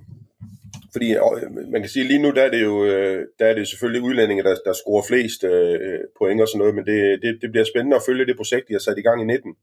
fordi 0.93 1.09
øh, 1.15 1.71
man 1.73 1.81
kan 1.83 1.91
sige, 1.91 2.09
lige 2.09 2.23
nu 2.23 2.31
der 2.31 2.43
er 2.43 2.51
det 2.51 2.63
jo 2.63 2.85
øh, 2.85 3.27
der 3.39 3.47
er 3.47 3.55
det 3.55 3.69
selvfølgelig 3.69 4.03
udlændinge, 4.03 4.43
der, 4.43 4.55
der 4.67 4.73
scorer 4.73 5.05
flest 5.09 5.45
øh, 5.45 6.01
point 6.19 6.41
og 6.41 6.49
sådan 6.49 6.59
noget, 6.59 6.75
men 6.75 6.85
det, 6.87 7.23
det, 7.23 7.39
det 7.43 7.51
bliver 7.51 7.65
spændende 7.65 7.97
at 7.97 8.07
følge 8.07 8.27
det 8.27 8.37
projekt, 8.37 8.69
de 8.69 8.75
har 8.75 8.85
sat 8.87 8.99
i 8.99 9.07
gang 9.07 9.23
i 9.23 9.25
19. 9.25 9.55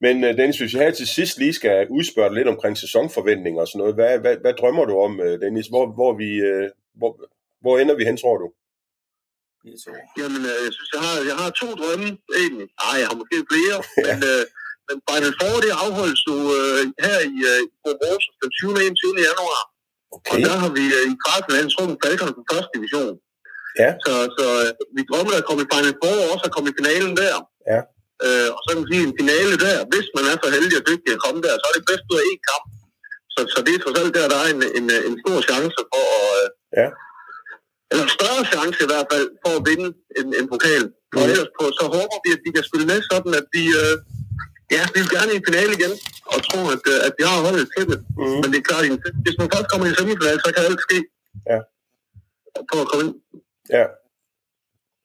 Men 0.00 0.24
øh, 0.24 0.36
Dennis, 0.36 0.58
hvis 0.58 0.74
jeg 0.74 0.82
her 0.82 0.90
til 0.90 1.06
sidst 1.06 1.38
lige 1.38 1.54
skal 1.60 1.86
udspørge 1.90 2.34
lidt 2.34 2.48
omkring 2.48 2.78
sæsonforventninger 2.78 3.60
og 3.60 3.68
sådan 3.68 3.78
noget, 3.78 3.94
hvad, 3.94 4.18
hvad, 4.18 4.36
hvad 4.42 4.54
drømmer 4.60 4.84
du 4.84 4.94
om, 5.06 5.20
øh, 5.20 5.40
Dennis? 5.40 5.66
Hvor, 5.66 5.84
hvor, 5.98 6.12
vi, 6.22 6.30
øh, 6.50 6.68
hvor, 6.98 7.10
hvor 7.60 7.78
ender 7.78 7.94
vi 7.96 8.04
hen, 8.04 8.16
tror 8.16 8.36
du? 8.42 8.48
Jamen, 10.20 10.42
øh, 10.50 10.56
jeg 10.66 10.72
synes, 10.76 10.90
jeg 10.96 11.02
har, 11.06 11.16
jeg 11.30 11.36
har 11.42 11.50
to 11.60 11.68
drømme, 11.80 12.08
egentlig. 12.42 12.68
Nej, 12.82 12.96
jeg 13.00 13.06
har 13.10 13.16
måske 13.20 13.36
flere, 13.52 13.76
men, 14.06 14.18
øh, 14.32 14.42
men 14.88 14.96
Final 15.10 15.32
Four, 15.38 15.54
det 15.64 15.72
afholdes 15.84 16.20
jo 16.30 16.36
øh, 16.58 16.80
her 17.04 17.18
i 17.34 17.36
øh, 17.52 17.60
den 18.42 18.50
20. 18.58 18.72
og 18.78 18.82
21. 18.84 19.28
januar. 19.30 19.62
Og 20.12 20.16
Okay. 20.16 20.40
der 20.48 20.56
har 20.62 20.70
vi 20.78 20.84
øh, 20.98 21.04
i 21.12 21.14
kvartfinalen 21.24 21.70
trukket 21.74 21.96
Falcon 22.02 22.30
på 22.38 22.42
første 22.50 22.70
division. 22.76 23.14
Ja. 23.82 23.90
Så, 24.04 24.12
så 24.36 24.46
øh, 24.64 24.70
vi 24.96 25.02
drømmer 25.10 25.34
at 25.40 25.46
komme 25.48 25.60
i 25.64 25.70
Final 25.72 25.94
Four, 26.00 26.16
og 26.24 26.28
også 26.34 26.44
at 26.48 26.52
komme 26.54 26.68
i 26.72 26.76
finalen 26.80 27.12
der. 27.22 27.36
Ja. 27.72 27.80
Øh, 28.24 28.48
og 28.54 28.60
så 28.62 28.68
kan 28.70 28.80
man 28.82 28.88
sige, 28.92 29.02
en 29.10 29.16
finale 29.22 29.54
der, 29.66 29.76
hvis 29.92 30.06
man 30.16 30.24
er 30.30 30.36
så 30.42 30.48
heldig 30.56 30.76
og 30.80 30.84
dygtig 30.90 31.10
at 31.16 31.22
komme 31.24 31.38
der, 31.46 31.54
så 31.60 31.66
er 31.70 31.74
det 31.76 31.84
bedst 31.90 32.06
ud 32.12 32.18
af 32.22 32.26
én 32.32 32.40
kamp. 32.50 32.64
Så, 33.34 33.40
så 33.52 33.58
det 33.64 33.72
er 33.74 33.80
trods 33.82 33.98
alt 34.02 34.14
der, 34.18 34.26
der 34.32 34.38
er 34.44 34.48
en, 34.54 34.62
en, 34.78 34.86
en 35.08 35.16
stor 35.22 35.38
chance 35.50 35.78
for 35.92 36.02
at... 36.18 36.26
Øh, 36.40 36.46
Ja. 36.80 36.88
Eller 37.90 38.04
en 38.08 38.14
større 38.18 38.42
chance 38.52 38.78
i 38.84 38.88
hvert 38.92 39.08
fald 39.12 39.26
for 39.42 39.52
at 39.58 39.62
vinde 39.70 39.88
en, 40.20 40.28
en 40.40 40.46
pokal. 40.52 40.84
Og 41.16 41.22
Mhm. 41.22 41.30
ellers 41.32 41.50
på, 41.58 41.64
så 41.78 41.84
håber 41.96 42.16
vi, 42.24 42.28
at 42.36 42.40
vi 42.46 42.50
kan 42.56 42.64
spille 42.68 42.86
med 42.92 42.98
sådan, 43.12 43.32
at 43.40 43.46
vi... 43.56 43.64
Øh, 43.82 43.94
ja, 44.74 44.82
vi 44.94 44.98
vil 45.02 45.10
gerne 45.16 45.32
i 45.38 45.40
finale 45.48 45.72
igen, 45.78 45.92
og 46.32 46.38
tror, 46.46 46.66
at, 46.76 46.84
øh, 46.92 47.06
at 47.06 47.12
vi 47.18 47.22
har 47.28 47.38
holdet 47.46 47.66
til 47.74 47.84
det. 47.90 47.98
Mm. 48.20 48.38
Men 48.40 48.48
det 48.52 48.58
er 48.60 48.66
klart, 48.70 48.84
at 48.84 49.14
hvis 49.24 49.36
man 49.40 49.48
først 49.54 49.68
kommer 49.70 49.84
i 49.86 49.90
en 49.90 49.96
semifinal, 49.98 50.38
så 50.44 50.48
kan 50.54 50.64
alt 50.68 50.82
ske. 50.86 50.98
Ja. 51.50 51.58
For 52.68 52.78
at 52.84 52.88
komme 52.90 53.02
ind. 53.06 53.14
Ja. 53.76 53.86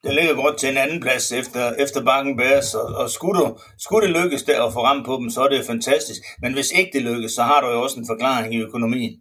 Det 0.03 0.13
ligger 0.17 0.35
godt 0.43 0.57
til 0.59 0.69
en 0.69 0.77
anden 0.77 1.01
plads 1.05 1.31
efter, 1.31 1.63
efter 1.83 1.99
bakken 2.09 2.37
bæres, 2.37 2.69
og, 2.75 2.87
og 3.01 3.09
skulle, 3.09 3.39
du, 3.41 3.45
skulle 3.85 4.07
det 4.07 4.15
lykkes 4.19 4.43
der 4.43 4.63
at 4.63 4.73
få 4.73 4.79
ramt 4.87 5.05
på 5.05 5.13
dem, 5.21 5.29
så 5.29 5.41
er 5.41 5.49
det 5.49 5.65
fantastisk. 5.65 6.21
Men 6.41 6.53
hvis 6.53 6.71
ikke 6.71 6.91
det 6.93 7.01
lykkes, 7.01 7.31
så 7.31 7.43
har 7.43 7.61
du 7.61 7.67
jo 7.67 7.81
også 7.81 7.99
en 7.99 8.07
forklaring 8.11 8.55
i 8.55 8.61
økonomien. 8.67 9.15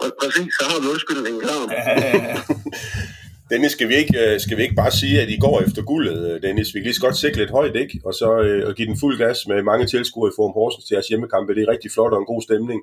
Og 0.00 0.06
præcis, 0.20 0.52
så 0.58 0.64
har 0.70 0.80
vi 0.80 0.86
undskyldningen 0.94 1.40
klar. 1.42 1.60
Dennis, 3.50 3.72
skal 3.76 3.88
vi, 3.90 3.94
ikke, 4.02 4.14
øh, 4.24 4.34
skal 4.44 4.56
vi 4.58 4.62
ikke 4.66 4.80
bare 4.82 4.92
sige, 5.02 5.16
at 5.22 5.28
I 5.34 5.38
går 5.46 5.56
efter 5.66 5.82
guldet, 5.90 6.18
øh, 6.30 6.34
Dennis? 6.44 6.68
Vi 6.74 6.78
kan 6.78 6.86
lige 6.88 6.98
så 7.00 7.06
godt 7.06 7.16
sikre 7.24 7.40
lidt 7.42 7.52
højt, 7.58 7.76
ikke? 7.82 7.94
Og 8.08 8.12
så 8.20 8.28
øh, 8.46 8.60
og 8.68 8.72
give 8.76 8.88
den 8.90 9.00
fuld 9.02 9.16
gas 9.24 9.38
med 9.50 9.58
mange 9.70 9.84
tilskuere 9.92 10.30
i 10.30 10.36
Forum 10.36 10.54
Horsens 10.58 10.84
til 10.86 10.94
jeres 10.96 11.08
hjemmekampe. 11.10 11.50
Det 11.56 11.62
er 11.64 11.72
rigtig 11.74 11.90
flot 11.94 12.12
og 12.14 12.20
en 12.22 12.30
god 12.32 12.42
stemning. 12.48 12.80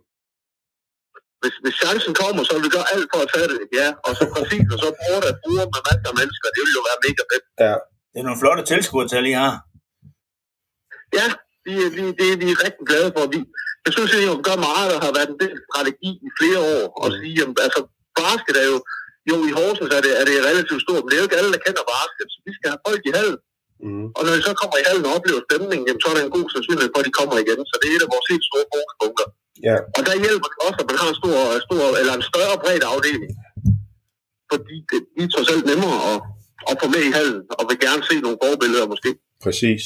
Hvis, 1.42 1.56
hvis 1.64 1.76
chancen 1.84 2.14
kommer, 2.22 2.42
så 2.48 2.52
vil 2.56 2.64
vi 2.68 2.72
gøre 2.78 2.88
alt 2.94 3.08
for 3.14 3.20
at 3.26 3.30
tage 3.36 3.48
det. 3.52 3.60
Ja, 3.80 3.88
og 4.08 4.12
så 4.20 4.24
præcis, 4.36 4.66
og 4.74 4.78
så 4.84 4.90
bruger 5.00 5.22
det 5.26 5.34
bruger 5.44 5.66
med 5.74 5.82
masser 5.90 6.10
af 6.12 6.16
mennesker. 6.22 6.48
Det 6.56 6.62
vil 6.66 6.74
jo 6.80 6.84
være 6.90 7.00
mega 7.08 7.24
fedt. 7.32 7.46
Ja, 7.66 7.76
Det 8.12 8.18
er 8.22 8.26
nogle 8.28 8.42
flotte 8.44 8.64
tilskuertal, 8.72 9.26
I 9.32 9.36
har. 9.44 9.54
Ja, 11.20 11.28
vi, 11.66 11.74
vi, 11.96 12.02
det 12.20 12.26
er 12.34 12.38
vi 12.44 12.48
er 12.56 12.60
rigtig 12.68 12.86
glade 12.92 13.10
for. 13.16 13.22
Vi, 13.34 13.40
jeg 13.86 13.92
synes, 13.98 14.12
at 14.18 14.22
jeg 14.28 14.34
gør 14.48 14.58
meget, 14.70 14.88
der 14.94 15.00
har 15.06 15.14
været 15.18 15.30
en 15.34 15.40
del 15.44 15.56
strategi 15.68 16.12
i 16.28 16.30
flere 16.40 16.60
år, 16.76 16.86
og 17.02 17.08
Mm. 17.10 17.16
sige, 17.20 17.34
jamen, 17.40 17.58
altså, 17.66 17.82
basket 18.22 18.56
er 18.64 18.68
jo, 18.74 18.78
jo 19.30 19.36
i 19.50 19.52
Horsens 19.58 19.92
er 19.98 20.02
det, 20.06 20.14
er 20.20 20.26
det 20.30 20.36
relativt 20.50 20.82
stort, 20.86 21.02
men 21.02 21.10
det 21.10 21.16
er 21.16 21.22
jo 21.24 21.28
ikke 21.28 21.40
alle, 21.40 21.52
der 21.56 21.62
kender 21.66 21.84
basket, 21.96 22.28
så 22.34 22.38
vi 22.48 22.52
skal 22.58 22.68
have 22.72 22.82
folk 22.88 23.02
i 23.10 23.12
hallen. 23.20 23.40
Mm. 23.86 24.08
Og 24.16 24.22
når 24.26 24.34
de 24.38 24.42
så 24.50 24.54
kommer 24.62 24.76
i 24.82 24.86
hallen 24.90 25.06
og 25.08 25.14
oplever 25.18 25.42
stemningen, 25.48 25.86
jamen, 25.88 26.02
så 26.04 26.08
er 26.12 26.16
der 26.18 26.24
en 26.28 26.36
god 26.38 26.48
sandsynlighed 26.54 26.90
for, 26.94 27.00
at 27.02 27.08
de 27.10 27.14
kommer 27.20 27.36
igen. 27.44 27.60
Så 27.70 27.76
det 27.80 27.88
er 27.88 27.96
et 27.98 28.06
af 28.08 28.12
vores 28.16 28.28
helt 28.32 28.46
store 28.50 28.66
fokuspunkter. 28.74 29.28
Ja. 29.68 29.78
Og 29.98 30.02
der 30.08 30.16
hjælper 30.26 30.48
det 30.52 30.60
også, 30.68 30.80
at 30.84 30.88
man 30.92 30.98
har 31.02 31.10
en 31.14 31.18
stor, 31.22 31.38
stor 31.68 31.86
eller 32.02 32.14
en 32.20 32.26
større 32.32 32.56
bred 32.64 32.82
afdeling. 32.94 33.32
Fordi 34.52 34.76
det 34.90 35.00
de 35.16 35.22
er 35.28 35.32
trods 35.34 35.50
alt 35.54 35.66
nemmere 35.72 35.98
at, 36.12 36.18
at 36.70 36.76
få 36.82 36.86
med 36.96 37.04
i 37.10 37.12
hallen, 37.18 37.40
og 37.58 37.64
vil 37.70 37.78
gerne 37.88 38.02
se 38.10 38.16
nogle 38.26 38.38
forbilleder 38.44 38.88
måske. 38.94 39.10
Præcis. 39.46 39.84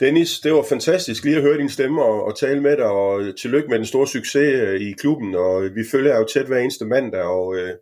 Dennis, 0.00 0.40
det 0.40 0.52
var 0.52 0.62
fantastisk 0.68 1.24
lige 1.24 1.36
at 1.36 1.42
høre 1.42 1.58
din 1.58 1.68
stemme 1.68 2.02
og, 2.02 2.24
og 2.24 2.38
tale 2.38 2.60
med 2.60 2.76
dig, 2.76 2.86
og 2.86 3.36
tillykke 3.40 3.68
med 3.68 3.78
den 3.78 3.86
store 3.86 4.06
succes 4.06 4.60
øh, 4.60 4.80
i 4.80 4.92
klubben, 4.92 5.34
og 5.34 5.62
vi 5.62 5.84
følger 5.92 6.16
jo 6.16 6.24
tæt 6.24 6.46
hver 6.46 6.58
eneste 6.58 6.84
mandag, 6.84 7.22
og 7.22 7.56
øh, 7.56 7.74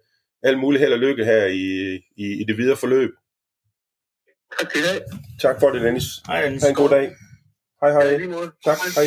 alt 0.43 0.59
muligt 0.59 0.81
held 0.81 0.93
og 0.93 0.99
lykke 0.99 1.25
her 1.25 1.47
i, 1.47 1.95
i, 2.17 2.41
i 2.41 2.45
det 2.49 2.57
videre 2.57 2.77
forløb. 2.77 3.11
Tak 4.59 4.73
have. 4.75 5.01
Tak 5.41 5.61
for 5.61 5.71
det, 5.71 5.83
Dennis. 5.83 6.05
Hej, 6.27 6.43
Dennis. 6.43 6.63
Ha' 6.63 6.69
en 6.69 6.75
god 6.75 6.89
dag. 6.89 7.11
Hej 7.81 7.91
Ja, 7.91 8.17
hej. 8.19 8.27
måde. 8.27 8.51
Tak, 8.65 8.79
hej. 8.97 9.05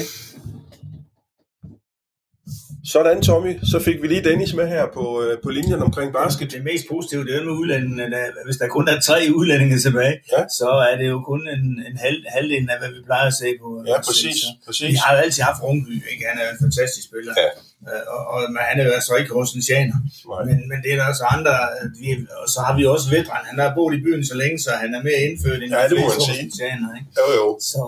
Sådan, 2.93 3.21
Tommy. 3.21 3.53
Så 3.71 3.77
fik 3.87 3.97
vi 4.01 4.07
lige 4.07 4.23
Dennis 4.29 4.53
med 4.59 4.67
her 4.75 4.85
på, 4.97 5.05
øh, 5.23 5.33
på 5.43 5.49
linjen 5.57 5.81
omkring 5.87 6.09
basket. 6.13 6.51
Det 6.51 6.63
mest 6.63 6.85
positive, 6.93 7.21
det 7.27 7.33
er 7.37 7.43
med 7.49 7.53
udlændingene, 7.61 8.17
at 8.17 8.33
hvis 8.45 8.57
der 8.61 8.67
kun 8.77 8.85
er 8.93 8.97
tre 9.09 9.19
udlændinge 9.39 9.79
tilbage, 9.85 10.15
Ja. 10.35 10.41
så 10.59 10.69
er 10.89 10.95
det 11.01 11.07
jo 11.13 11.17
kun 11.31 11.41
en, 11.55 11.63
en 11.89 11.95
halv, 12.05 12.19
halvdelen 12.35 12.69
af, 12.73 12.77
hvad 12.81 12.89
vi 12.95 13.01
plejer 13.09 13.27
at 13.27 13.33
se 13.43 13.47
på. 13.61 13.67
Ja, 13.87 13.97
præcis. 14.07 14.35
Så, 14.41 14.47
præcis. 14.65 14.87
vi 14.89 14.95
har 15.03 15.09
jo 15.15 15.19
altid 15.25 15.43
haft 15.49 15.59
Rungby, 15.63 15.93
ikke? 16.11 16.23
Han 16.31 16.37
er 16.43 16.47
en 16.53 16.59
fantastisk 16.65 17.05
spiller. 17.09 17.33
Ja. 17.43 17.49
Øh, 17.89 18.03
Og, 18.15 18.21
og, 18.33 18.39
han 18.69 18.75
er 18.79 18.85
jo 18.89 18.91
altså 18.99 19.13
ikke 19.21 19.33
Rosentianer. 19.37 19.97
Nej. 20.31 20.41
Men, 20.49 20.57
men 20.69 20.77
det 20.83 20.89
er 20.93 20.97
der 20.99 21.07
også 21.11 21.23
andre. 21.35 21.53
øh, 21.75 21.85
Vi, 22.01 22.07
og 22.41 22.47
så 22.53 22.59
har 22.65 22.73
vi 22.77 22.83
også 22.93 23.05
Vedran. 23.13 23.43
Han 23.51 23.57
har 23.63 23.69
boet 23.77 23.93
i 23.97 24.01
byen 24.05 24.23
så 24.31 24.35
længe, 24.41 24.57
så 24.65 24.71
han 24.83 24.89
er 24.97 25.01
mere 25.07 25.19
indført 25.27 25.59
end 25.63 25.71
Ja, 25.73 25.79
de 25.83 25.89
det 25.89 25.97
må 26.01 26.07
man 26.13 26.21
sige. 26.29 26.41
Ikke? 26.43 27.11
Jo, 27.19 27.25
jo. 27.39 27.47
Så, 27.71 27.81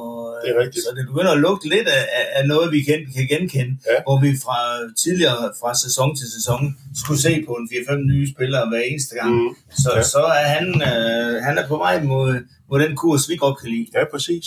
Det 0.43 0.49
er 0.53 0.57
rigtigt. 0.63 0.83
så 0.85 0.89
det 0.97 1.03
begynder 1.11 1.31
at 1.37 1.41
lugte 1.47 1.65
lidt 1.75 1.87
af, 1.97 2.03
af- 2.37 2.47
noget, 2.53 2.67
vi 2.75 2.79
kan, 2.89 2.99
kan 3.15 3.25
genkende, 3.33 3.71
Ja. 3.91 3.97
hvor 4.05 4.17
vi 4.25 4.31
fra 4.45 4.57
tidligere 5.03 5.41
fra 5.61 5.71
sæson 5.85 6.09
til 6.19 6.27
sæson 6.37 6.61
skulle 7.01 7.21
se 7.27 7.33
på 7.47 7.53
en 7.61 7.65
4-5 7.71 7.95
nye 8.11 8.25
spillere 8.35 8.63
hver 8.69 8.81
eneste 8.89 9.13
gang. 9.19 9.31
Mm. 9.35 9.49
Så, 9.83 9.89
ja. 9.95 10.03
så 10.13 10.21
er 10.41 10.47
han, 10.55 10.65
øh, 10.91 11.33
han 11.47 11.55
er 11.61 11.65
på 11.71 11.77
vej 11.85 11.95
mod, 12.11 12.29
mod 12.69 12.77
den 12.83 12.93
kurs, 13.03 13.29
vi 13.29 13.35
godt 13.45 13.57
kan 13.61 13.69
lide. 13.69 13.87
Ja, 13.97 14.03
præcis. 14.13 14.45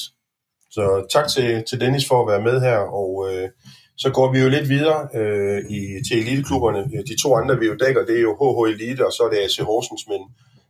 Så 0.76 1.06
tak 1.14 1.26
til, 1.34 1.64
til 1.68 1.80
Dennis 1.80 2.08
for 2.08 2.18
at 2.22 2.28
være 2.32 2.42
med 2.52 2.60
her, 2.60 2.78
og 3.00 3.10
øh, 3.32 3.48
så 3.96 4.10
går 4.10 4.32
vi 4.32 4.38
jo 4.38 4.48
lidt 4.48 4.68
videre 4.68 5.08
øh, 5.14 5.58
i, 5.70 5.80
til 6.08 6.16
eliteklubberne. 6.18 6.78
Øh, 6.78 7.02
de 7.10 7.22
to 7.22 7.34
andre, 7.34 7.58
vi 7.58 7.66
jo 7.66 7.76
dækker, 7.84 8.04
det 8.04 8.16
er 8.16 8.20
jo 8.28 8.32
HH 8.40 8.72
Elite, 8.72 9.06
og 9.06 9.12
så 9.12 9.22
er 9.22 9.30
det 9.30 9.38
AC 9.38 9.56
Horsens, 9.58 10.04
men 10.08 10.20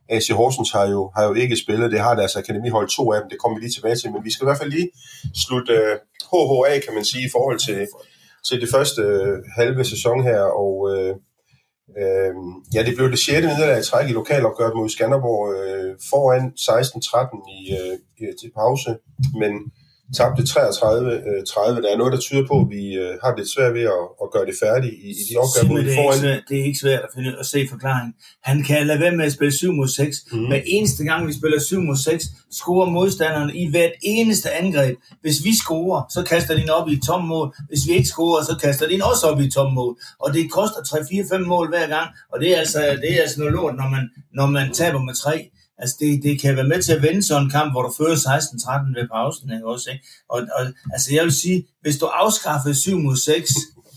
AC 0.09 0.27
Horsens 0.29 0.71
har 0.71 0.87
jo, 0.87 1.11
har 1.15 1.23
jo 1.27 1.33
ikke 1.33 1.55
spillet. 1.55 1.91
Det 1.91 1.99
har 1.99 2.15
deres 2.15 2.35
akademihold 2.35 2.89
to 2.89 3.13
af 3.13 3.21
dem, 3.21 3.29
det 3.29 3.39
kommer 3.39 3.57
vi 3.57 3.61
lige 3.63 3.75
tilbage 3.77 3.95
til, 3.95 4.11
men 4.11 4.25
vi 4.25 4.31
skal 4.31 4.45
i 4.45 4.49
hvert 4.49 4.61
fald 4.61 4.71
lige 4.71 4.89
slutte 5.45 5.73
øh, 5.73 5.95
HHA, 6.31 6.79
kan 6.85 6.93
man 6.93 7.05
sige, 7.05 7.25
i 7.27 7.31
forhold 7.31 7.59
til, 7.59 7.87
til 8.47 8.61
det 8.61 8.69
første 8.69 9.01
øh, 9.01 9.37
halve 9.57 9.83
sæson 9.83 10.23
her, 10.23 10.41
og 10.63 10.73
øh, 10.93 11.15
øh, 12.01 12.33
ja, 12.75 12.81
det 12.87 12.95
blev 12.95 13.11
det 13.11 13.19
sjette 13.19 13.47
nederlag 13.47 13.79
i 13.79 13.83
træk 13.89 14.09
i 14.09 14.13
lokalopgøret 14.21 14.75
mod 14.75 14.89
Skanderborg 14.89 15.43
øh, 15.59 15.95
foran 16.09 16.43
16-13 16.59 17.51
i, 17.57 17.61
øh, 17.79 17.95
i, 18.21 18.23
til 18.41 18.51
pause, 18.59 18.89
men 19.41 19.51
tabte 20.15 20.43
33-30. 20.43 21.81
Der 21.83 21.89
er 21.93 21.97
noget, 21.97 22.13
der 22.13 22.19
tyder 22.19 22.45
på, 22.47 22.55
at 22.59 22.67
vi 22.69 22.83
øh, 23.03 23.13
har 23.23 23.31
lidt 23.37 23.49
svært 23.55 23.73
ved 23.73 23.81
at, 23.81 24.03
at 24.23 24.27
gøre 24.33 24.45
det 24.45 24.55
færdigt 24.63 24.93
i, 24.93 25.09
i 25.19 25.23
de 25.29 25.33
opgør, 25.43 25.63
hvor 25.65 25.75
vi 25.75 25.81
det, 25.81 25.87
er 25.87 25.91
ikke 25.91 26.01
foran. 26.03 26.19
svært, 26.19 26.41
det 26.49 26.59
er 26.59 26.65
ikke 26.69 26.79
svært 26.79 27.01
at, 27.07 27.09
finde, 27.15 27.35
at 27.41 27.45
se 27.45 27.59
forklaringen. 27.73 28.13
Han 28.43 28.63
kan 28.63 28.87
lade 28.87 28.99
være 28.99 29.15
med 29.19 29.25
at 29.25 29.33
spille 29.33 29.51
7 29.51 29.71
mod 29.73 29.87
6. 29.87 30.17
Mhm. 30.31 30.41
Mm. 30.41 30.47
Hver 30.47 30.61
eneste 30.65 31.03
gang, 31.03 31.27
vi 31.27 31.33
spiller 31.39 31.59
7 31.59 31.81
mod 31.81 31.97
6, 31.97 32.23
scorer 32.59 32.89
modstanderne 32.89 33.53
i 33.63 33.69
hvert 33.69 33.95
eneste 34.01 34.47
angreb. 34.51 34.95
Hvis 35.21 35.37
vi 35.45 35.51
scorer, 35.63 36.01
så 36.15 36.23
kaster 36.23 36.53
de 36.55 36.61
den 36.61 36.69
op 36.69 36.87
i 36.89 36.93
et 36.93 37.03
tom 37.07 37.23
mål. 37.33 37.55
Hvis 37.69 37.87
vi 37.87 37.91
ikke 37.93 38.09
scorer, 38.15 38.43
så 38.43 38.53
kaster 38.63 38.85
de 38.87 38.93
den 38.93 39.01
også 39.01 39.27
op 39.27 39.39
i 39.41 39.45
et 39.45 39.53
tom 39.53 39.73
mål. 39.73 39.93
Og 40.19 40.33
det 40.33 40.51
koster 40.51 40.79
3-4-5 40.79 41.37
mål 41.53 41.69
hver 41.69 41.87
gang. 41.87 42.07
Og 42.33 42.39
det 42.41 42.53
er 42.55 42.57
altså, 42.63 42.79
det 43.01 43.09
er 43.17 43.21
altså 43.21 43.39
noget 43.39 43.53
lort, 43.53 43.75
når 43.75 43.89
man, 43.95 44.09
når 44.33 44.45
man 44.45 44.73
taber 44.73 44.99
med 44.99 45.15
3. 45.15 45.49
Altså, 45.77 45.95
det, 45.99 46.23
det 46.23 46.41
kan 46.41 46.55
være 46.55 46.67
med 46.67 46.81
til 46.83 46.93
at 46.93 47.01
vende 47.01 47.23
sådan 47.23 47.43
en 47.43 47.49
kamp, 47.49 47.73
hvor 47.73 47.81
du 47.81 47.93
fører 47.97 48.15
16-13 48.15 48.99
ved 48.99 49.07
pausen, 49.07 49.51
ikke 49.53 49.67
også, 49.67 49.89
ikke? 49.91 50.05
Og, 50.29 50.47
og, 50.57 50.65
altså, 50.93 51.13
jeg 51.15 51.23
vil 51.23 51.31
sige, 51.31 51.67
hvis 51.81 51.97
du 51.97 52.05
afskaffede 52.05 52.75
7 52.75 52.99
mod 52.99 53.15
6, 53.15 53.51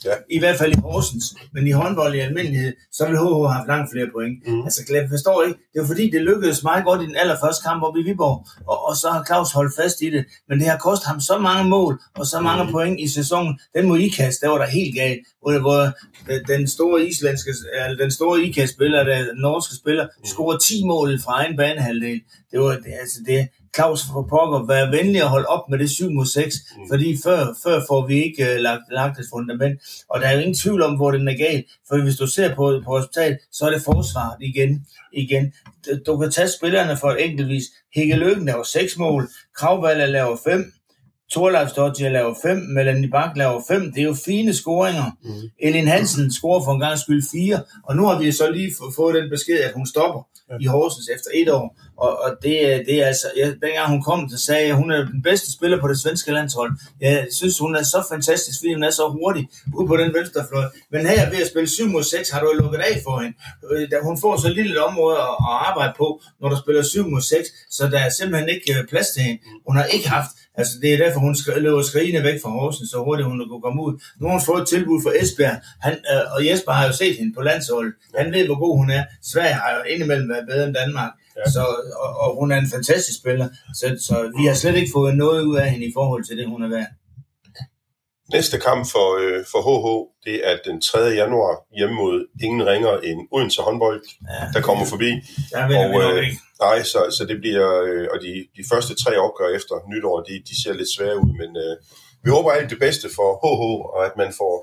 Ja. 0.05 0.15
i 0.31 0.39
hvert 0.39 0.59
fald 0.59 0.73
i 0.77 0.81
Horsens, 0.81 1.35
men 1.53 1.67
i 1.67 1.71
håndbold 1.71 2.15
i 2.15 2.19
almindelighed, 2.19 2.73
så 2.93 3.07
vil 3.07 3.17
HH 3.19 3.53
have 3.55 3.67
langt 3.69 3.91
flere 3.93 4.09
point. 4.15 4.37
Mm. 4.47 4.63
Altså, 4.65 4.81
jeg 4.91 5.07
forstår 5.11 5.43
ikke, 5.43 5.59
det 5.75 5.81
er 5.83 5.87
fordi, 5.87 6.11
det 6.11 6.21
lykkedes 6.23 6.63
meget 6.63 6.85
godt 6.85 7.03
i 7.03 7.07
den 7.07 7.17
allerførste 7.17 7.63
kamp 7.63 7.83
op 7.83 7.97
i 7.97 8.03
Viborg, 8.03 8.47
og, 8.67 8.89
og 8.89 8.97
så 8.97 9.09
har 9.11 9.25
Claus 9.25 9.53
holdt 9.53 9.75
fast 9.81 10.01
i 10.03 10.11
det, 10.11 10.25
men 10.49 10.59
det 10.61 10.67
har 10.69 10.79
kostet 10.79 11.07
ham 11.09 11.21
så 11.21 11.39
mange 11.39 11.69
mål, 11.69 12.01
og 12.15 12.27
så 12.27 12.41
mange 12.41 12.65
Mhm. 12.65 12.73
point 12.73 13.01
i 13.01 13.09
sæsonen, 13.09 13.59
den 13.75 13.89
må 13.89 13.95
IKAST, 13.95 14.41
der 14.41 14.49
var 14.49 14.59
der 14.59 14.67
helt 14.67 14.95
galt, 14.95 15.21
hvor, 15.43 15.59
hvor 15.59 15.83
den 16.53 16.69
store 16.69 17.05
islandske, 17.07 17.51
eller 17.85 17.97
den 18.05 18.11
store 18.11 18.43
IKAST-spiller, 18.43 19.05
den 19.05 19.27
norske 19.37 19.75
spiller, 19.77 20.05
Mhm. 20.05 20.25
scorer 20.27 20.59
10 20.59 20.85
mål 20.87 21.21
fra 21.25 21.33
egen 21.33 21.57
banehalvdel. 21.57 22.21
Det 22.53 22.61
var, 22.61 22.73
det, 22.73 22.93
altså 23.01 23.19
det, 23.27 23.49
Claus 23.77 24.01
for 24.13 24.23
pokker, 24.31 24.67
vær 24.67 24.91
venlig 24.91 25.23
at 25.23 25.29
holde 25.29 25.47
op 25.47 25.71
med 25.71 25.79
det 25.79 25.91
7 25.91 26.11
mod 26.11 26.27
6, 26.27 26.55
Mm. 26.77 26.89
fordi 26.91 27.17
før, 27.25 27.47
før 27.65 27.81
får 27.89 28.07
vi 28.07 28.23
ikke 28.25 28.43
uh, 28.55 28.57
lagt, 28.61 28.83
lagt 28.91 29.19
et 29.19 29.27
fundament. 29.33 29.81
Og 30.09 30.21
der 30.21 30.27
er 30.27 30.33
jo 30.33 30.39
ingen 30.39 30.55
tvivl 30.55 30.83
om, 30.83 30.97
hvor 30.97 31.11
den 31.11 31.29
er 31.29 31.37
galt, 31.37 31.65
for 31.89 32.03
hvis 32.03 32.17
du 32.17 32.27
ser 32.27 32.55
på, 32.55 32.81
på 32.85 32.91
hospitalet, 32.99 33.39
så 33.53 33.65
er 33.67 33.71
det 33.71 33.83
forsvaret 33.83 34.37
igen. 34.41 34.87
igen. 35.13 35.53
Du 36.07 36.17
kan 36.19 36.31
tage 36.31 36.49
spillerne 36.49 36.97
for 36.97 37.11
enkeltvis. 37.11 37.65
Hække 37.95 38.17
Lykken 38.17 38.47
laver 38.47 38.63
6 38.63 38.97
mål, 38.99 39.29
Kravballe 39.57 40.07
laver 40.07 40.37
5, 40.45 40.73
Torleif 41.33 41.71
Dodger 41.71 42.09
laver 42.09 42.35
5, 42.43 42.57
Melanie 42.57 43.11
Bak 43.11 43.37
laver 43.37 43.63
5. 43.69 43.93
Det 43.93 44.01
er 44.01 44.05
jo 44.05 44.17
fine 44.25 44.55
scoringer. 44.55 45.11
Mhm. 45.25 45.51
Elin 45.59 45.89
Hansen 45.89 46.33
scorer 46.33 46.65
for 46.65 46.73
en 46.73 46.81
gang 46.81 46.99
skyld 46.99 47.23
4, 47.33 47.63
og 47.85 47.97
nu 47.97 48.07
har 48.07 48.19
vi 48.19 48.33
så 48.33 48.51
lige 48.51 48.73
få- 48.79 48.93
fået 48.97 49.15
den 49.15 49.31
besked, 49.31 49.59
at 49.61 49.73
hun 49.75 49.87
stopper 49.87 50.27
Ja. 50.51 50.55
i 50.61 50.65
Horsens 50.65 51.09
efter 51.15 51.31
et 51.35 51.49
år. 51.51 51.77
Og, 52.01 52.13
og 52.25 52.31
det, 52.43 52.55
det 52.87 53.03
er 53.03 53.07
altså, 53.07 53.27
jeg, 53.37 53.47
dengang 53.47 53.89
hun 53.89 54.03
kom, 54.03 54.29
så 54.31 54.39
sagde 54.47 54.63
jeg, 54.63 54.71
at 54.71 54.77
hun 54.77 54.91
er 54.91 55.05
den 55.05 55.23
bedste 55.23 55.53
spiller 55.53 55.81
på 55.81 55.89
det 55.89 56.01
svenske 56.01 56.33
landshold. 56.33 56.73
Jeg 57.01 57.27
synes, 57.33 57.59
hun 57.59 57.77
er 57.77 57.83
så 57.83 58.05
fantastisk, 58.13 58.59
fordi 58.61 58.75
hun 58.75 58.83
er 58.83 58.91
så 58.91 59.09
hurtig 59.09 59.49
ude 59.77 59.87
på 59.87 59.97
den 59.97 60.15
venstrefløj. 60.15 60.65
Men 60.93 61.07
her 61.07 61.31
ved 61.31 61.41
at 61.45 61.49
spille 61.49 61.69
7 61.69 61.87
mod 61.89 62.03
6, 62.03 62.31
har 62.31 62.41
du 62.41 62.53
lukket 62.61 62.79
af 62.79 63.01
for 63.05 63.21
hende. 63.21 63.37
Øh, 63.73 64.03
hun 64.03 64.21
får 64.21 64.37
så 64.37 64.49
lille 64.49 64.73
et 64.73 64.81
område 64.89 65.17
at, 65.17 65.35
at 65.51 65.57
arbejde 65.69 65.93
på, 65.97 66.23
når 66.41 66.49
du 66.49 66.57
spiller 66.63 66.83
7 66.83 67.09
mod 67.09 67.21
6, 67.21 67.49
så 67.71 67.89
der 67.89 67.99
er 67.99 68.11
simpelthen 68.11 68.49
ikke 68.49 68.79
øh, 68.79 68.87
plads 68.89 69.09
til 69.11 69.23
hende. 69.23 69.43
Hun 69.67 69.77
har 69.77 69.85
ikke 69.85 70.09
haft 70.09 70.31
Altså, 70.61 70.75
det 70.83 70.93
er 70.93 70.99
derfor, 71.05 71.21
hun 71.21 71.37
løber 71.57 71.83
skrigende 71.83 72.23
væk 72.23 72.43
fra 72.43 72.51
Horsens, 72.51 72.91
så 72.91 72.99
hurtigt 73.05 73.29
hun 73.29 73.49
kunne 73.49 73.63
komme 73.63 73.83
ud. 73.83 73.93
Nu 74.19 74.27
har 74.27 74.33
hun 74.33 74.47
fået 74.47 74.63
et 74.63 74.69
tilbud 74.69 75.03
fra 75.03 75.13
Esbjerg, 75.21 75.57
han, 75.81 75.93
øh, 75.93 76.35
og 76.35 76.47
Jesper 76.47 76.73
har 76.73 76.87
jo 76.87 76.93
set 76.93 77.17
hende 77.19 77.33
på 77.35 77.43
landsholdet. 77.43 77.95
Han 78.19 78.33
ved, 78.33 78.47
hvor 78.47 78.59
god 78.65 78.77
hun 78.77 78.91
er. 78.91 79.05
Sverige 79.33 79.55
har 79.63 79.71
jo 79.77 79.83
indimellem 79.93 80.29
været 80.29 80.47
bedre 80.51 80.67
end 80.67 80.75
Danmark. 80.75 81.11
Ja. 81.41 81.45
Ja. 81.47 81.51
Så, 81.57 81.63
og, 82.05 82.11
og, 82.23 82.29
hun 82.41 82.53
er 82.53 82.57
en 82.65 82.71
fantastisk 82.77 83.19
spiller. 83.23 83.49
Så, 83.81 83.87
så 84.07 84.17
vi 84.39 84.47
har 84.47 84.55
slet 84.55 84.77
ikke 84.77 84.93
fået 84.99 85.15
noget 85.17 85.43
ud 85.51 85.57
af 85.57 85.71
hende 85.71 85.87
i 85.87 85.93
forhold 85.99 86.25
til 86.25 86.37
det, 86.39 86.47
hun 86.49 86.63
er 86.63 86.69
værd. 86.69 86.91
Næste 88.37 88.59
kamp 88.69 88.83
for, 88.95 89.07
øh, 89.23 89.41
for 89.53 89.61
HH, 89.69 89.87
det 90.27 90.37
er 90.51 90.55
den 90.69 90.81
3. 90.81 90.99
januar 91.23 91.55
hjemme 91.79 91.95
mod 92.03 92.17
ingen 92.45 92.67
ringer 92.67 92.93
end 93.09 93.21
Odense 93.33 93.63
håndbold, 93.63 94.03
Ja. 94.31 94.45
der 94.55 94.61
kommer 94.69 94.85
forbi. 94.93 95.11
Vi 95.69 95.75
Og, 95.75 96.19
øh. 96.19 96.27
Nej, 96.67 96.79
så, 96.93 97.01
så 97.19 97.23
det 97.31 97.37
bliver, 97.45 97.69
øh, 97.89 98.07
og 98.13 98.19
de, 98.25 98.33
de 98.57 98.63
første 98.73 98.93
tre 99.03 99.13
opgør 99.27 99.49
efter 99.59 99.75
nytår, 99.93 100.17
de, 100.29 100.35
de 100.49 100.55
ser 100.63 100.73
lidt 100.81 100.95
svære 100.97 101.17
ud, 101.25 101.33
men 101.41 101.51
øh, 101.65 101.75
vi 102.25 102.31
håber 102.37 102.51
alt 102.51 102.71
det 102.71 102.79
bedste 102.87 103.07
for 103.17 103.29
HH, 103.43 103.63
og 103.95 104.01
at 104.09 104.15
man 104.23 104.31
får, 104.41 104.55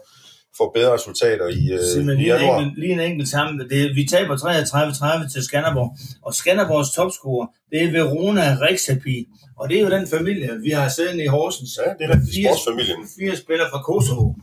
får 0.58 0.72
bedre 0.76 0.94
resultater 0.94 1.48
i, 1.48 1.64
øh, 1.72 1.80
i 1.80 2.04
lige, 2.04 2.14
en 2.14 2.22
januar. 2.22 2.72
lige 2.78 2.94
en 2.94 3.00
enkelt 3.00 3.30
sammen. 3.30 3.70
Det, 3.70 3.96
vi 3.96 4.04
taber 4.06 4.36
33-30 4.38 5.34
til 5.34 5.44
Skanderborg, 5.44 5.98
og 6.22 6.34
Skanderborgs 6.34 6.92
topscorer, 6.92 7.48
det 7.72 7.84
er 7.84 7.92
Verona 7.92 8.58
Rexapi, 8.62 9.26
og 9.60 9.70
det 9.70 9.78
er 9.78 9.82
jo 9.82 9.90
den 9.90 10.08
familie, 10.08 10.50
vi 10.64 10.70
har 10.70 10.90
siddende 10.90 11.24
i 11.24 11.28
Horsens. 11.28 11.80
Ja, 11.86 11.92
det 11.98 12.04
er 12.12 12.16
rigtig 12.16 12.34
Fire- 12.36 12.48
sportsfamilien. 12.48 13.02
Fire 13.20 13.36
spillere 13.38 13.68
fra 13.72 13.82
Kosovo. 13.82 14.34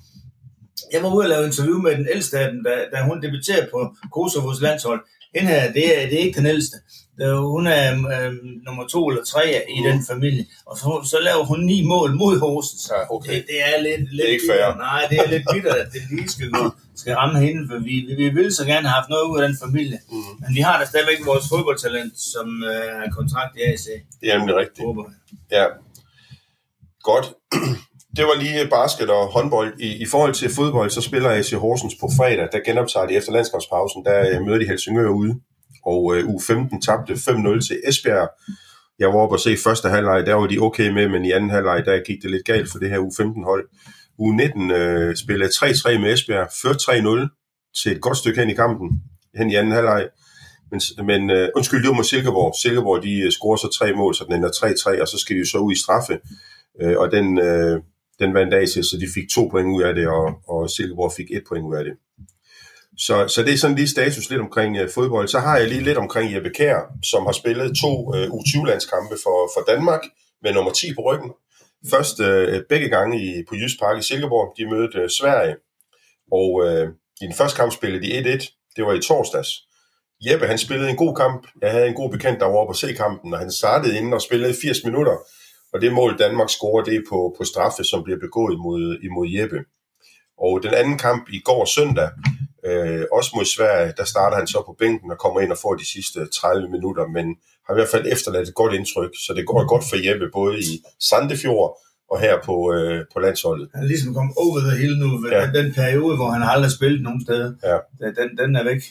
Jeg 0.92 1.02
var 1.02 1.14
ude 1.14 1.24
og 1.24 1.28
lave 1.28 1.46
interview 1.46 1.78
med 1.78 1.92
den 1.96 2.06
ældste 2.14 2.38
af 2.38 2.50
dem, 2.52 2.64
da, 2.64 2.70
da 2.96 3.02
hun 3.08 3.22
debuterede 3.22 3.68
på 3.72 3.96
Kosovos 4.12 4.60
landshold. 4.60 5.00
Hende 5.34 5.48
her, 5.54 5.72
det 5.72 5.84
er, 6.02 6.06
det 6.08 6.14
er 6.14 6.24
ikke 6.26 6.38
den 6.38 6.46
ældste. 6.46 6.76
Det 7.18 7.26
er- 7.26 7.46
Hun 7.56 7.66
er 7.66 7.84
øhm, 7.92 8.46
nummer 8.66 8.84
to 8.86 9.00
eller 9.08 9.24
tre 9.24 9.44
i 9.76 9.78
Mm. 9.80 9.86
den 9.88 9.98
familie. 10.12 10.44
Og 10.66 10.74
så, 10.78 10.88
så 11.12 11.16
laver 11.28 11.44
hun 11.44 11.60
ni 11.70 11.78
mål 11.86 12.10
mod 12.22 12.38
Horsens. 12.40 12.90
Ja, 12.92 13.14
okay. 13.14 13.34
Det, 13.34 13.44
det 13.50 13.58
er 13.70 13.82
lidt, 13.82 14.14
lidt 14.16 14.28
ikke 14.28 14.44
fair. 14.50 14.56
bittert. 14.56 14.76
Nej, 14.78 15.02
det 15.10 15.16
er 15.24 15.28
lidt 15.34 15.44
bittert, 15.52 15.76
at 15.84 15.88
det 15.92 16.00
lige 16.10 16.28
skal, 16.28 16.50
gå, 16.50 16.64
skal 16.96 17.14
ramme 17.14 17.40
hende, 17.46 17.60
for 17.70 17.78
vi, 17.88 17.94
vi, 18.08 18.14
vi 18.22 18.28
vil 18.38 18.54
så 18.54 18.64
gerne 18.64 18.86
have 18.88 18.96
haft 19.00 19.08
noget 19.14 19.24
ud 19.30 19.36
af 19.40 19.48
den 19.48 19.56
familie. 19.64 19.98
Mm. 20.10 20.16
Men 20.42 20.50
vi 20.56 20.60
har 20.60 20.76
da 20.80 20.84
stadigvæk 20.92 21.20
vores 21.26 21.44
fodboldtalent, 21.52 22.14
som 22.32 22.46
øh, 22.72 22.86
har 23.00 23.08
kontrakt 23.18 23.52
i 23.58 23.62
AC. 23.70 23.86
Det 24.20 24.28
er 24.32 24.38
nemlig 24.38 24.56
rigtigt. 24.56 24.84
Håber. 24.86 25.04
Ja. 25.50 25.66
Godt. 27.10 27.26
det 28.16 28.24
var 28.24 28.36
lige 28.42 28.68
basket 28.78 29.10
og 29.10 29.26
håndbold. 29.36 29.70
I, 29.80 29.88
I 30.02 30.06
forhold 30.06 30.34
til 30.34 30.50
fodbold, 30.54 30.90
så 30.90 31.00
spiller 31.00 31.30
AC 31.30 31.50
Horsens 31.52 31.94
på 32.00 32.06
fredag. 32.16 32.48
Der 32.52 32.60
genoptager 32.66 33.06
de 33.06 33.14
efter 33.14 33.32
landskampspausen. 33.32 34.04
Der 34.04 34.16
øh, 34.30 34.42
møder 34.46 34.58
de 34.58 34.66
Helsingør 34.66 35.08
ude. 35.08 35.34
Og 35.86 36.16
øh, 36.16 36.24
U15 36.24 36.80
tabte 36.86 37.12
5-0 37.12 37.66
til 37.68 37.80
Esbjerg. 37.88 38.28
Jeg 38.98 39.08
var 39.08 39.14
oppe 39.14 39.36
og 39.36 39.40
se 39.40 39.56
første 39.64 39.88
halvleg, 39.88 40.26
der 40.26 40.34
var 40.34 40.46
de 40.46 40.58
okay 40.58 40.88
med, 40.90 41.08
men 41.08 41.24
i 41.24 41.30
anden 41.30 41.50
halvleg, 41.50 41.82
der 41.86 42.04
gik 42.06 42.22
det 42.22 42.30
lidt 42.30 42.44
galt 42.44 42.70
for 42.70 42.78
det 42.78 42.90
her 42.90 42.98
U15-hold. 42.98 43.68
U19 44.20 44.72
øh, 44.72 45.16
spillede 45.16 45.50
3-3 45.50 45.98
med 45.98 46.12
Esbjerg, 46.12 46.48
før 46.62 46.72
3-0 46.72 47.82
til 47.82 47.92
et 47.92 48.00
godt 48.00 48.16
stykke 48.16 48.40
hen 48.40 48.50
i 48.50 48.54
kampen, 48.54 49.02
hen 49.38 49.50
i 49.50 49.54
anden 49.54 49.72
halvleg. 49.72 50.08
Men, 50.70 50.80
men 51.06 51.30
øh, 51.30 51.48
undskyld, 51.56 51.82
det 51.82 51.88
var 51.88 51.94
mod 51.94 52.04
Silkeborg. 52.04 52.54
Silkeborg, 52.62 53.02
de 53.02 53.20
øh, 53.20 53.30
scorer 53.30 53.56
så 53.56 53.68
tre 53.78 53.92
mål, 53.92 54.14
så 54.14 54.24
den 54.24 54.34
ender 54.34 54.48
3-3, 54.48 55.00
og 55.02 55.08
så 55.08 55.18
skal 55.18 55.36
de 55.36 55.40
jo 55.40 55.46
så 55.46 55.58
ud 55.58 55.72
i 55.72 55.82
straffe. 55.84 56.18
Øh, 56.82 56.96
og 56.98 57.12
den, 57.12 57.38
øh, 57.38 57.80
den 58.18 58.34
vandt 58.34 58.54
af 58.54 58.68
til, 58.68 58.84
så 58.84 58.96
de 58.96 59.08
fik 59.14 59.26
to 59.34 59.48
point 59.50 59.68
ud 59.76 59.82
af 59.82 59.94
det, 59.94 60.06
og, 60.08 60.26
og 60.48 60.70
Silkeborg 60.70 61.12
fik 61.16 61.30
et 61.30 61.44
point 61.48 61.66
ud 61.66 61.74
af 61.76 61.84
det. 61.84 61.94
Så, 62.98 63.28
så 63.28 63.42
det 63.42 63.52
er 63.52 63.58
sådan 63.58 63.76
lige 63.76 63.88
status 63.88 64.30
lidt 64.30 64.40
omkring 64.40 64.76
øh, 64.76 64.90
fodbold. 64.94 65.28
Så 65.28 65.38
har 65.38 65.58
jeg 65.58 65.68
lige 65.68 65.84
lidt 65.84 65.98
omkring 65.98 66.34
Jeppe 66.34 66.50
Kær, 66.50 66.78
som 67.02 67.26
har 67.26 67.32
spillet 67.32 67.76
to 67.82 68.14
øh, 68.14 68.26
U20-landskampe 68.26 69.16
for, 69.24 69.38
for 69.54 69.72
Danmark 69.72 70.00
med 70.42 70.52
nummer 70.52 70.72
10 70.72 70.94
på 70.94 71.00
ryggen. 71.00 71.32
Først 71.90 72.20
øh, 72.20 72.62
begge 72.68 72.88
gange 72.88 73.14
i, 73.24 73.44
på 73.48 73.54
Jysk 73.54 73.78
Park 73.80 73.98
i 73.98 74.02
Silkeborg. 74.02 74.54
De 74.58 74.70
mødte 74.70 74.98
øh, 74.98 75.10
Sverige, 75.10 75.56
og 76.32 76.50
øh, 76.66 76.88
i 77.22 77.24
den 77.24 77.34
første 77.34 77.56
kamp 77.56 77.72
spillede 77.72 78.02
de 78.06 78.34
1-1. 78.34 78.72
Det 78.76 78.84
var 78.84 78.92
i 78.92 79.00
torsdags. 79.00 79.48
Jeppe, 80.26 80.46
han 80.46 80.58
spillede 80.58 80.90
en 80.90 80.96
god 80.96 81.16
kamp. 81.16 81.46
Jeg 81.62 81.70
havde 81.70 81.88
en 81.88 81.94
god 81.94 82.10
bekendt, 82.10 82.40
der 82.40 82.46
var 82.46 82.56
oppe 82.56 82.70
på 82.72 82.78
se 82.78 82.92
kampen, 82.92 83.32
og 83.32 83.38
han 83.38 83.52
startede 83.52 83.96
inden 83.96 84.12
og 84.12 84.22
spillede 84.22 84.54
80 84.62 84.84
minutter. 84.84 85.16
Og 85.72 85.80
det 85.80 85.92
mål, 85.92 86.18
Danmark 86.18 86.50
scorer, 86.50 86.84
det 86.84 86.94
er 86.94 87.02
på, 87.08 87.34
på 87.38 87.44
straffe, 87.44 87.84
som 87.84 88.04
bliver 88.04 88.18
begået 88.18 88.54
imod, 88.54 88.98
imod 89.02 89.28
Jeppe. 89.36 89.60
Og 90.38 90.62
den 90.62 90.74
anden 90.74 90.98
kamp 90.98 91.28
i 91.32 91.38
går 91.38 91.64
søndag, 91.64 92.08
øh, 92.66 93.04
også 93.12 93.30
mod 93.36 93.44
Sverige, 93.44 93.92
der 93.96 94.04
starter 94.04 94.36
han 94.36 94.46
så 94.46 94.62
på 94.66 94.76
bænken 94.78 95.10
og 95.10 95.18
kommer 95.18 95.40
ind 95.40 95.52
og 95.52 95.58
får 95.58 95.74
de 95.74 95.86
sidste 95.94 96.18
30 96.26 96.68
minutter, 96.68 97.06
men 97.06 97.26
har 97.66 97.74
i 97.74 97.78
hvert 97.78 97.94
fald 97.94 98.12
efterladt 98.12 98.48
et 98.48 98.54
godt 98.54 98.74
indtryk, 98.74 99.12
så 99.26 99.34
det 99.36 99.46
går 99.46 99.66
godt 99.66 99.84
for 99.90 99.96
Jeppe, 100.06 100.28
både 100.32 100.58
i 100.58 100.82
Sandefjord 101.08 101.70
og 102.10 102.20
her 102.20 102.34
på, 102.44 102.56
øh, 102.74 103.04
på 103.12 103.18
landsholdet. 103.20 103.68
Han 103.74 103.82
er 103.84 103.88
ligesom 103.88 104.14
kommet 104.14 104.34
over 104.36 104.56
det 104.66 104.78
hele 104.78 104.96
nu, 105.00 105.28
ja. 105.30 105.46
den, 105.46 105.54
den 105.54 105.74
periode, 105.74 106.16
hvor 106.16 106.30
han 106.30 106.42
aldrig 106.42 106.68
har 106.70 106.76
spillet 106.78 107.02
nogen 107.02 107.22
steder, 107.26 107.52
ja. 107.64 107.76
den, 108.18 108.28
den 108.38 108.56
er 108.56 108.64
væk. 108.64 108.82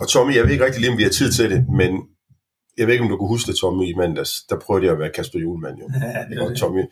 Og 0.00 0.08
Tommy, 0.08 0.34
jeg 0.36 0.44
ved 0.44 0.52
ikke 0.52 0.64
rigtig 0.64 0.80
lige, 0.80 0.92
om 0.92 0.98
vi 0.98 1.02
har 1.02 1.10
tid 1.10 1.32
til 1.32 1.50
det, 1.50 1.68
men 1.68 1.90
jeg 2.78 2.86
ved 2.86 2.94
ikke, 2.94 3.04
om 3.04 3.10
du 3.10 3.16
kunne 3.16 3.28
huske 3.28 3.46
det, 3.50 3.56
Tommy, 3.60 3.84
i 3.92 3.94
mandags. 3.94 4.32
Der 4.50 4.56
prøvede 4.64 4.84
jeg 4.86 4.92
at 4.92 4.98
være 4.98 5.12
Kasper 5.16 5.38
Julemand, 5.38 5.76
jo. 5.78 5.86
Ja, 5.94 6.24
det 6.28 6.40
var 6.40 6.50
og 6.50 6.56
Tommy. 6.56 6.84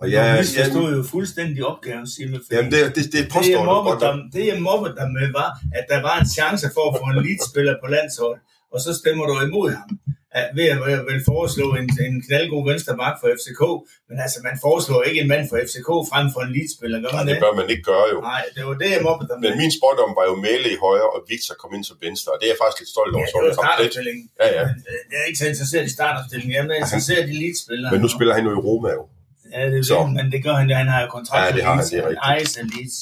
Og 0.00 0.12
jeg, 0.12 0.44
jeg 0.58 0.66
stod 0.72 0.96
jo 0.96 1.02
fuldstændig 1.02 1.66
opgaven, 1.66 2.06
Simme. 2.06 2.40
Jamen, 2.52 2.70
det, 2.72 2.80
det, 2.96 3.04
det 3.12 3.22
påstår 3.36 3.42
det, 3.42 3.50
jeg 3.50 3.58
du 3.58 3.88
godt. 3.90 4.00
Der, 4.00 4.12
det, 4.34 4.46
jeg 4.52 4.62
mobbede 4.62 4.94
dig 5.00 5.08
med, 5.18 5.26
var, 5.40 5.50
at 5.78 5.84
der 5.92 6.00
var 6.08 6.16
en 6.22 6.28
chance 6.38 6.66
for 6.74 6.84
at 6.88 6.94
få 7.00 7.04
en 7.12 7.18
leadspiller 7.26 7.74
på 7.82 7.86
landshold, 7.96 8.38
og 8.72 8.78
så 8.84 8.90
stemmer 9.00 9.24
du 9.26 9.34
imod 9.48 9.70
ham 9.70 9.90
ved 10.58 10.66
at 10.74 10.78
vil 11.10 11.20
foreslå 11.32 11.66
en, 11.80 11.86
en 12.06 12.14
knaldgod 12.26 12.62
venstreback 12.70 13.14
for 13.20 13.28
FCK, 13.38 13.62
men 14.08 14.16
altså 14.24 14.38
man 14.48 14.56
foreslår 14.66 15.00
ikke 15.08 15.20
en 15.24 15.28
mand 15.34 15.44
for 15.50 15.56
FCK 15.66 15.88
frem 16.10 16.26
for 16.34 16.40
en 16.46 16.50
leadspiller, 16.56 16.98
gør 17.04 17.12
man 17.18 17.24
Nej, 17.26 17.32
det? 17.32 17.42
bør 17.44 17.54
man 17.60 17.66
ikke 17.72 17.84
gøre 17.92 18.06
jo. 18.12 18.18
Nej, 18.32 18.42
det 18.56 18.62
var 18.68 18.76
det, 18.82 18.88
jeg 18.96 19.02
mobbede 19.08 19.28
dig 19.30 19.36
med. 19.38 19.44
Men 19.48 19.54
min 19.62 19.72
spådom 19.78 20.10
var 20.18 20.24
jo 20.30 20.34
Mæle 20.44 20.68
i 20.76 20.78
højre, 20.86 21.08
og 21.14 21.20
Victor 21.30 21.54
kom 21.62 21.70
ind 21.76 21.84
som 21.90 21.96
venstre, 22.06 22.28
og 22.34 22.38
det 22.38 22.46
er 22.48 22.52
jeg 22.54 22.60
faktisk 22.62 22.78
lidt 22.82 22.90
stolt 22.96 23.12
over. 23.16 23.26
Ja, 23.26 23.38
det 23.38 23.48
var 23.50 23.56
startopstillingen. 23.62 24.24
Ja, 24.42 24.48
ja. 24.56 24.62
Øh, 24.90 25.02
jeg 25.12 25.18
er 25.22 25.26
ikke 25.30 25.40
så 25.42 25.48
interesseret 25.52 25.84
i 25.90 25.92
startopstillingen, 25.98 26.52
jeg 26.56 26.62
er 26.76 26.82
interesseret 26.84 27.24
i 27.32 27.34
leadspillere. 27.42 27.90
Men 27.94 28.00
nu 28.04 28.08
spiller 28.16 28.32
han 28.38 28.44
jo 28.48 28.52
i 28.58 28.60
Roma 28.68 28.90
jo. 28.98 29.04
Ja, 29.54 29.60
det 29.70 29.78
er 29.78 29.98
det, 30.04 30.12
men 30.18 30.26
det 30.34 30.40
gør 30.46 30.54
han, 30.60 30.66
han 30.82 30.88
har 30.94 31.00
jo 31.04 31.08
kontrakt 31.16 31.44
ja, 31.44 31.50
det 31.56 31.62
har 31.66 31.74
han, 31.74 31.84
det 31.84 31.98
er 31.98 32.08
rigtigt. 32.08 32.76
Leeds. 32.76 32.98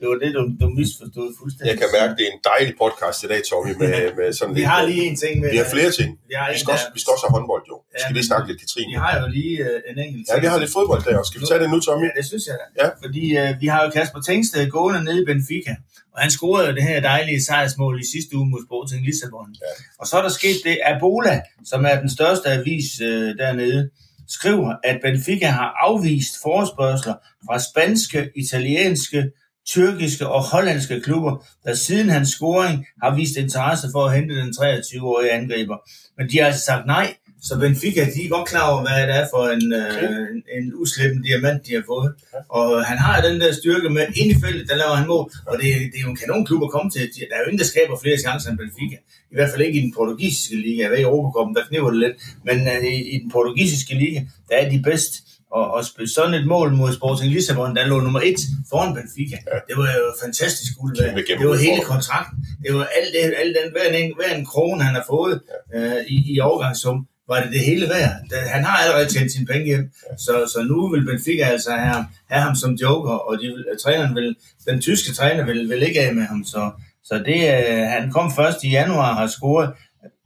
Det 0.00 0.06
var 0.10 0.16
det, 0.22 0.30
du, 0.36 0.42
du 0.62 0.66
misforstod 0.78 1.28
fuldstændig. 1.40 1.68
Jeg 1.70 1.76
kan 1.82 1.88
mærke, 1.98 2.12
det 2.18 2.24
er 2.28 2.32
en 2.38 2.42
dejlig 2.52 2.74
podcast 2.82 3.18
i 3.26 3.28
dag, 3.32 3.40
Tommy, 3.50 3.72
med, 3.82 3.92
med 4.18 4.28
sådan 4.38 4.54
Vi 4.60 4.64
har 4.72 4.80
lige 4.90 5.04
en 5.10 5.16
ting 5.24 5.34
med... 5.42 5.48
Vi 5.54 5.58
har 5.62 5.68
flere 5.76 5.90
ting. 5.98 6.10
Vi, 6.30 6.34
har 6.40 6.46
vi, 6.52 6.58
skal, 6.62 6.72
også, 6.76 6.86
vi 6.96 7.00
skal 7.02 7.10
også 7.14 7.24
have 7.26 7.34
håndbold, 7.36 7.64
jo. 7.72 7.76
Vi 7.92 7.98
skal 8.02 8.14
lige 8.18 8.28
snakke 8.30 8.46
lidt, 8.50 8.58
Katrine. 8.62 8.90
Vi 8.94 8.98
har 9.04 9.12
jo 9.20 9.26
lige 9.38 9.54
uh, 9.66 9.90
en 9.90 9.96
enkelt 10.04 10.22
ting. 10.24 10.34
Ja, 10.36 10.40
vi 10.44 10.48
har 10.52 10.58
lidt 10.64 10.72
fodbold 10.78 11.02
der 11.06 11.22
Skal 11.30 11.38
vi 11.40 11.46
tage 11.50 11.60
det 11.62 11.68
nu, 11.74 11.78
Tommy? 11.86 12.06
Ja, 12.08 12.14
det 12.18 12.26
synes 12.30 12.44
jeg 12.50 12.56
da. 12.60 12.66
Ja. 12.80 12.88
Fordi 13.04 13.24
uh, 13.40 13.50
vi 13.62 13.66
har 13.72 13.80
jo 13.84 13.88
Kasper 13.96 14.20
Tengsted 14.28 14.62
gående 14.76 15.00
nede 15.08 15.20
i 15.22 15.26
Benfica, 15.30 15.74
og 16.14 16.18
han 16.24 16.30
scorede 16.36 16.66
jo 16.68 16.72
det 16.78 16.84
her 16.90 16.98
dejlige 17.12 17.40
sejrsmål 17.48 17.94
i 18.04 18.06
sidste 18.14 18.30
uge 18.38 18.46
mod 18.52 18.60
Sporting 18.66 19.00
Lissabon. 19.08 19.50
Ja. 19.64 19.72
Og 20.00 20.04
så 20.08 20.12
er 20.18 20.22
der 20.26 20.32
sket 20.40 20.58
det, 20.66 20.76
Abola, 20.92 21.36
som 21.70 21.80
er 21.90 21.96
den 22.04 22.10
største 22.16 22.46
avis 22.56 22.86
uh, 23.08 23.30
dernede, 23.42 23.80
skriver, 24.28 24.70
at 24.84 24.96
Benfica 25.02 25.46
har 25.46 25.70
afvist 25.86 26.34
forespørgseler 26.42 27.16
fra 27.46 27.56
spanske, 27.68 28.30
italienske, 28.36 29.20
tyrkiske 29.68 30.28
og 30.28 30.42
hollandske 30.42 31.00
klubber, 31.00 31.46
der 31.64 31.74
siden 31.74 32.10
hans 32.10 32.28
scoring 32.28 32.86
har 33.02 33.14
vist 33.14 33.36
interesse 33.36 33.88
for 33.92 34.04
at 34.04 34.14
hente 34.14 34.34
den 34.34 34.54
23-årige 34.60 35.30
angriber. 35.32 35.76
Men 36.18 36.30
de 36.30 36.38
har 36.38 36.46
altså 36.46 36.64
sagt 36.64 36.86
nej, 36.86 37.14
så 37.42 37.58
Benfica, 37.58 38.00
de 38.14 38.24
er 38.24 38.28
godt 38.28 38.48
klar 38.48 38.70
over, 38.70 38.80
hvad 38.80 39.06
det 39.08 39.16
er 39.16 39.26
for 39.34 39.44
en, 39.56 39.72
øh, 39.72 40.28
en 40.56 40.74
uslippen 40.74 41.22
diamant, 41.22 41.66
de 41.66 41.74
har 41.74 41.82
fået. 41.86 42.14
Og 42.48 42.84
han 42.84 42.98
har 42.98 43.20
den 43.20 43.40
der 43.40 43.52
styrke 43.52 43.90
med, 43.90 44.06
ind 44.16 44.30
i 44.30 44.40
feltet, 44.44 44.68
der 44.68 44.76
laver 44.76 44.94
han 44.94 45.06
mål, 45.06 45.32
og 45.46 45.54
det, 45.58 45.66
det 45.92 45.98
er 45.98 46.04
jo 46.06 46.10
en 46.10 46.16
kanonklub 46.16 46.62
at 46.62 46.70
komme 46.70 46.90
til. 46.90 47.00
Der 47.00 47.34
er 47.36 47.40
jo 47.42 47.48
ingen, 47.48 47.58
der 47.58 47.64
skaber 47.72 47.98
flere 48.02 48.18
chancer 48.18 48.50
end 48.50 48.58
Benfica. 48.58 48.96
I 49.32 49.34
hvert 49.34 49.50
fald 49.50 49.62
ikke 49.66 49.78
i 49.78 49.82
den 49.82 49.94
portugisiske 49.98 50.56
liga. 50.56 50.88
Ved, 50.88 50.98
i 50.98 51.02
Europacupen, 51.02 51.54
der 51.54 51.68
kniver 51.68 51.90
det 51.90 52.00
lidt. 52.00 52.16
Men 52.44 52.58
øh, 52.68 52.84
i, 52.84 52.96
i 53.14 53.18
den 53.22 53.30
portugisiske 53.30 53.94
liga, 53.94 54.20
der 54.48 54.56
er 54.56 54.70
de 54.70 54.82
bedst 54.82 55.14
og, 55.50 55.70
og 55.74 55.84
spille 55.84 56.10
sådan 56.10 56.34
et 56.34 56.46
mål 56.46 56.72
mod 56.72 56.92
Sporting 56.92 57.32
Lissabon, 57.32 57.76
der 57.76 57.86
lå 57.86 58.00
nummer 58.00 58.20
et 58.20 58.40
foran 58.70 58.94
Benfica. 58.94 59.38
Ja. 59.52 59.58
Det 59.68 59.76
var 59.76 59.88
jo 60.00 60.06
fantastisk 60.24 60.72
guld. 60.78 60.96
Det 61.38 61.48
var 61.48 61.56
hele 61.56 61.82
kontrakten. 61.82 62.38
Det 62.62 62.74
var 62.74 62.84
alt, 62.96 63.10
det, 63.14 63.34
alt 63.42 63.56
den, 63.58 63.72
hver, 63.72 63.98
en, 63.98 64.12
hver 64.16 64.34
en 64.34 64.46
krone, 64.46 64.82
han 64.82 64.94
har 64.94 65.04
fået 65.08 65.40
ja. 65.72 65.78
øh, 65.78 66.04
i, 66.08 66.34
i 66.34 66.40
overgangssum, 66.40 67.06
var 67.28 67.42
det 67.42 67.52
det 67.52 67.60
hele 67.60 67.88
værd. 67.88 68.12
Han 68.54 68.64
har 68.64 68.76
allerede 68.76 69.08
tjent 69.08 69.32
sine 69.32 69.46
penge 69.46 69.66
hjem, 69.66 69.90
ja. 70.10 70.16
så, 70.16 70.32
så 70.52 70.62
nu 70.62 70.88
vil 70.90 71.06
Benfica 71.06 71.44
altså 71.44 71.70
have, 71.70 72.04
have 72.30 72.42
ham 72.42 72.56
som 72.56 72.72
joker, 72.74 73.14
og 73.28 73.38
de, 73.40 73.46
træneren 73.82 74.14
vil, 74.14 74.36
den 74.68 74.80
tyske 74.80 75.12
træner 75.12 75.44
vil, 75.44 75.68
vil 75.68 75.82
ikke 75.82 76.00
af 76.00 76.14
med 76.14 76.22
ham. 76.22 76.44
Så, 76.44 76.70
så 77.04 77.14
det, 77.26 77.40
øh, 77.68 77.84
han 77.96 78.10
kom 78.10 78.32
først 78.36 78.64
i 78.64 78.70
januar 78.70 79.10
og 79.10 79.16
har 79.16 79.26
scoret 79.26 79.70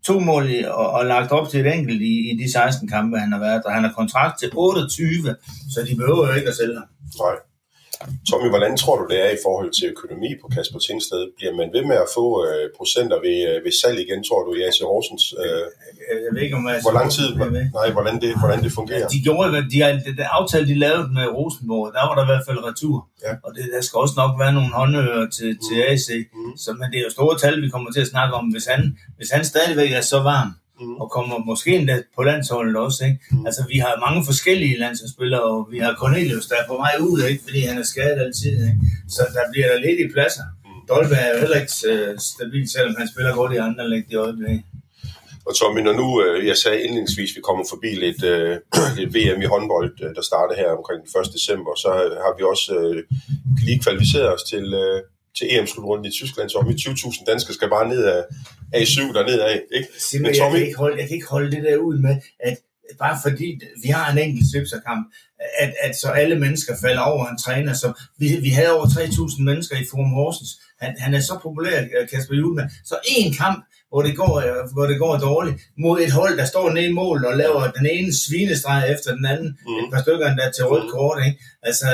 to 0.07 0.19
mål 0.21 0.51
i, 0.51 0.65
og, 0.65 0.91
og 0.91 1.07
lagt 1.07 1.33
op 1.33 1.49
til 1.49 1.61
et 1.61 1.75
enkelt 1.75 2.03
i, 2.03 2.31
i 2.31 2.37
de 2.37 2.53
16 2.53 2.89
kampe, 2.89 3.19
han 3.19 3.33
har 3.33 3.39
været, 3.39 3.63
og 3.65 3.73
han 3.73 3.85
har 3.85 3.93
kontrakt 3.93 4.39
til 4.39 4.51
28, 4.53 5.37
så 5.75 5.87
de 5.91 5.97
behøver 5.97 6.27
jo 6.27 6.35
ikke 6.35 6.49
at 6.49 6.57
sælge 6.57 6.75
ham. 6.75 6.89
Nej. 7.19 7.37
Tommy, 8.29 8.49
hvordan 8.55 8.73
tror 8.83 8.97
du, 9.01 9.05
det 9.13 9.19
er 9.27 9.31
i 9.39 9.41
forhold 9.47 9.71
til 9.79 9.87
økonomi 9.95 10.31
på 10.41 10.47
Kasper 10.55 10.81
Tingsted? 10.87 11.23
Bliver 11.39 11.55
man 11.61 11.69
ved 11.77 11.85
med 11.91 11.99
at 12.05 12.09
få 12.19 12.27
øh, 12.47 12.65
procenter 12.79 13.19
ved, 13.27 13.39
øh, 13.51 13.57
ved 13.65 13.73
salg 13.81 13.97
igen, 14.07 14.21
tror 14.29 14.41
du, 14.47 14.51
i 14.59 14.61
AC 14.69 14.79
Horsens? 14.91 15.25
Øh, 15.43 15.65
jeg, 16.25 16.31
ved 16.35 16.43
ikke, 16.47 16.57
om 16.61 16.65
jeg 16.69 16.77
Hvor 16.87 16.97
lang 16.99 17.09
tid? 17.19 17.29
Nej, 17.79 17.89
hvordan 17.97 18.17
det, 18.23 18.31
hvordan 18.43 18.61
det 18.65 18.73
fungerer? 18.81 19.07
De 19.15 19.19
gjorde, 19.27 19.47
de, 19.57 19.63
de, 19.73 20.17
de 20.19 20.25
aftale, 20.39 20.67
de 20.73 20.77
lavede 20.85 21.07
med 21.19 21.27
Rosenborg, 21.39 21.85
der 21.97 22.03
var 22.09 22.15
der 22.17 22.25
i 22.27 22.31
hvert 22.33 22.47
fald 22.49 22.61
retur. 22.69 22.97
Ja. 23.27 23.33
Og 23.45 23.51
det, 23.57 23.65
der 23.75 23.81
skal 23.87 23.97
også 24.05 24.17
nok 24.23 24.33
være 24.43 24.53
nogle 24.59 24.73
håndører 24.81 25.25
til, 25.37 25.51
til 25.67 25.77
AC. 25.91 26.09
Mm. 26.35 26.53
Så, 26.63 26.69
men 26.79 26.87
det 26.91 26.99
er 26.99 27.05
jo 27.09 27.13
store 27.19 27.35
tal, 27.43 27.63
vi 27.65 27.69
kommer 27.75 27.89
til 27.93 28.03
at 28.07 28.11
snakke 28.15 28.33
om. 28.41 28.45
Hvis 28.55 28.67
han, 28.73 28.83
hvis 29.17 29.31
han 29.35 29.45
stadigvæk 29.53 29.93
er 30.01 30.05
så 30.13 30.19
varm, 30.31 30.49
mm. 30.49 30.62
Og 31.01 31.11
kommer 31.11 31.39
måske 31.39 31.71
endda 31.77 31.97
på 32.17 32.23
landsholdet 32.23 32.77
også. 32.77 33.05
Ikke? 33.05 33.19
Mm. 33.31 33.47
Altså, 33.47 33.63
vi 33.73 33.79
har 33.79 34.03
mange 34.07 34.25
forskellige 34.25 34.79
landsholdsspillere, 34.79 35.43
og 35.43 35.69
vi 35.71 35.79
har 35.79 35.95
Cornelius, 36.03 36.47
der 36.47 36.57
er 36.57 36.67
på 36.69 36.77
vej 36.77 36.95
ud, 37.01 37.23
ikke? 37.31 37.43
fordi 37.47 37.61
han 37.61 37.79
er 37.79 37.87
skadet 37.93 38.19
altid. 38.27 38.57
Ikke? 38.69 38.81
Så 39.09 39.23
der 39.37 39.45
bliver 39.53 39.69
der 39.73 39.79
lidt 39.87 40.01
i 40.01 40.13
pladser. 40.15 40.47
Mm. 40.65 40.71
Dolbe 40.89 41.15
er 41.15 41.29
jo 41.33 41.39
heller 41.43 41.59
ikke 41.63 41.75
uh, 41.93 42.19
stabil, 42.35 42.65
selvom 42.75 42.95
han 42.99 43.09
spiller 43.13 43.35
godt 43.35 43.53
i 43.53 43.57
andre 43.57 43.89
læg 43.91 44.05
i 44.11 44.15
øjeblikket. 44.15 44.65
Og 45.47 45.53
Tommy, 45.57 45.81
når 45.81 45.93
nu, 46.03 46.09
øh, 46.25 46.47
jeg 46.47 46.57
sagde 46.57 46.83
indledningsvis, 46.83 47.37
vi 47.37 47.41
kommer 47.49 47.65
forbi 47.73 47.91
lidt, 48.05 48.21
øh, 48.33 48.55
lidt 48.99 49.15
VM 49.17 49.43
i 49.43 49.51
håndbold, 49.53 49.93
øh, 50.05 50.15
der 50.17 50.23
starter 50.31 50.55
her 50.63 50.71
omkring 50.79 51.01
den 51.03 51.21
1. 51.21 51.33
december, 51.37 51.73
så 51.83 51.89
har 52.25 52.33
vi 52.39 52.43
også 52.53 52.69
øh, 52.83 53.03
lige 53.67 53.83
kvalificeret 53.85 54.35
os 54.35 54.45
til, 54.53 54.67
øh, 54.83 54.99
til 55.37 55.47
EM-slutrunden 55.57 56.07
i 56.07 56.11
Tyskland, 56.11 56.51
så 56.51 56.65
vi 56.69 56.75
20.000 56.75 57.25
danskere 57.25 57.55
skal 57.55 57.69
bare 57.69 57.89
ned 57.89 58.05
af 58.05 58.23
A7 58.77 59.13
dernede 59.19 59.45
af. 59.45 59.61
Ikke? 59.73 59.89
Simon, 59.99 60.23
Men 60.23 60.39
Tommy... 60.39 60.53
jeg, 60.53 60.59
kan 60.59 60.67
ikke 60.67 60.79
holde, 60.79 60.99
jeg 61.01 61.09
kan 61.09 61.15
ikke 61.15 61.29
holde 61.29 61.51
det 61.51 61.63
der 61.63 61.77
ud 61.77 61.99
med, 61.99 62.17
at 62.41 62.59
bare 62.99 63.19
fordi 63.23 63.61
vi 63.83 63.89
har 63.89 64.13
en 64.13 64.19
enkelt 64.19 64.47
svipserkamp, 64.53 65.15
at, 65.59 65.75
at 65.83 65.97
så 65.97 66.09
alle 66.09 66.39
mennesker 66.39 66.75
falder 66.81 67.03
over 67.03 67.27
en 67.29 67.39
træner. 67.39 67.73
Så 67.75 67.93
vi, 68.19 68.37
vi 68.37 68.49
havde 68.49 68.73
over 68.77 68.87
3.000 68.87 69.43
mennesker 69.43 69.77
i 69.77 69.87
Forum 69.91 70.11
Horsens. 70.11 70.51
Han, 70.81 70.95
han 70.99 71.15
er 71.15 71.21
så 71.21 71.39
populær, 71.43 71.85
Kasper 72.11 72.35
Julemand. 72.35 72.71
Så 72.85 72.99
en 73.07 73.33
kamp, 73.35 73.65
hvor 73.93 74.03
det, 74.07 74.17
går, 74.17 74.35
hvor 74.75 74.87
det 74.91 74.99
går 74.99 75.17
dårligt, 75.29 75.57
mod 75.79 76.01
et 76.01 76.13
hold, 76.13 76.35
der 76.39 76.45
står 76.45 76.67
nede 76.73 76.87
i 76.87 76.93
mål 76.93 77.25
og 77.25 77.37
laver 77.37 77.71
den 77.79 77.87
ene 77.87 78.11
svinestreg 78.23 78.81
efter 78.95 79.15
den 79.19 79.27
anden, 79.33 79.49
mm. 79.67 79.79
et 79.81 79.89
par 79.93 80.03
stykker 80.05 80.27
der 80.41 80.51
til 80.51 80.65
rødt 80.65 80.85
mm. 80.85 80.91
kort, 80.91 81.19
ikke? 81.27 81.39
altså 81.63 81.87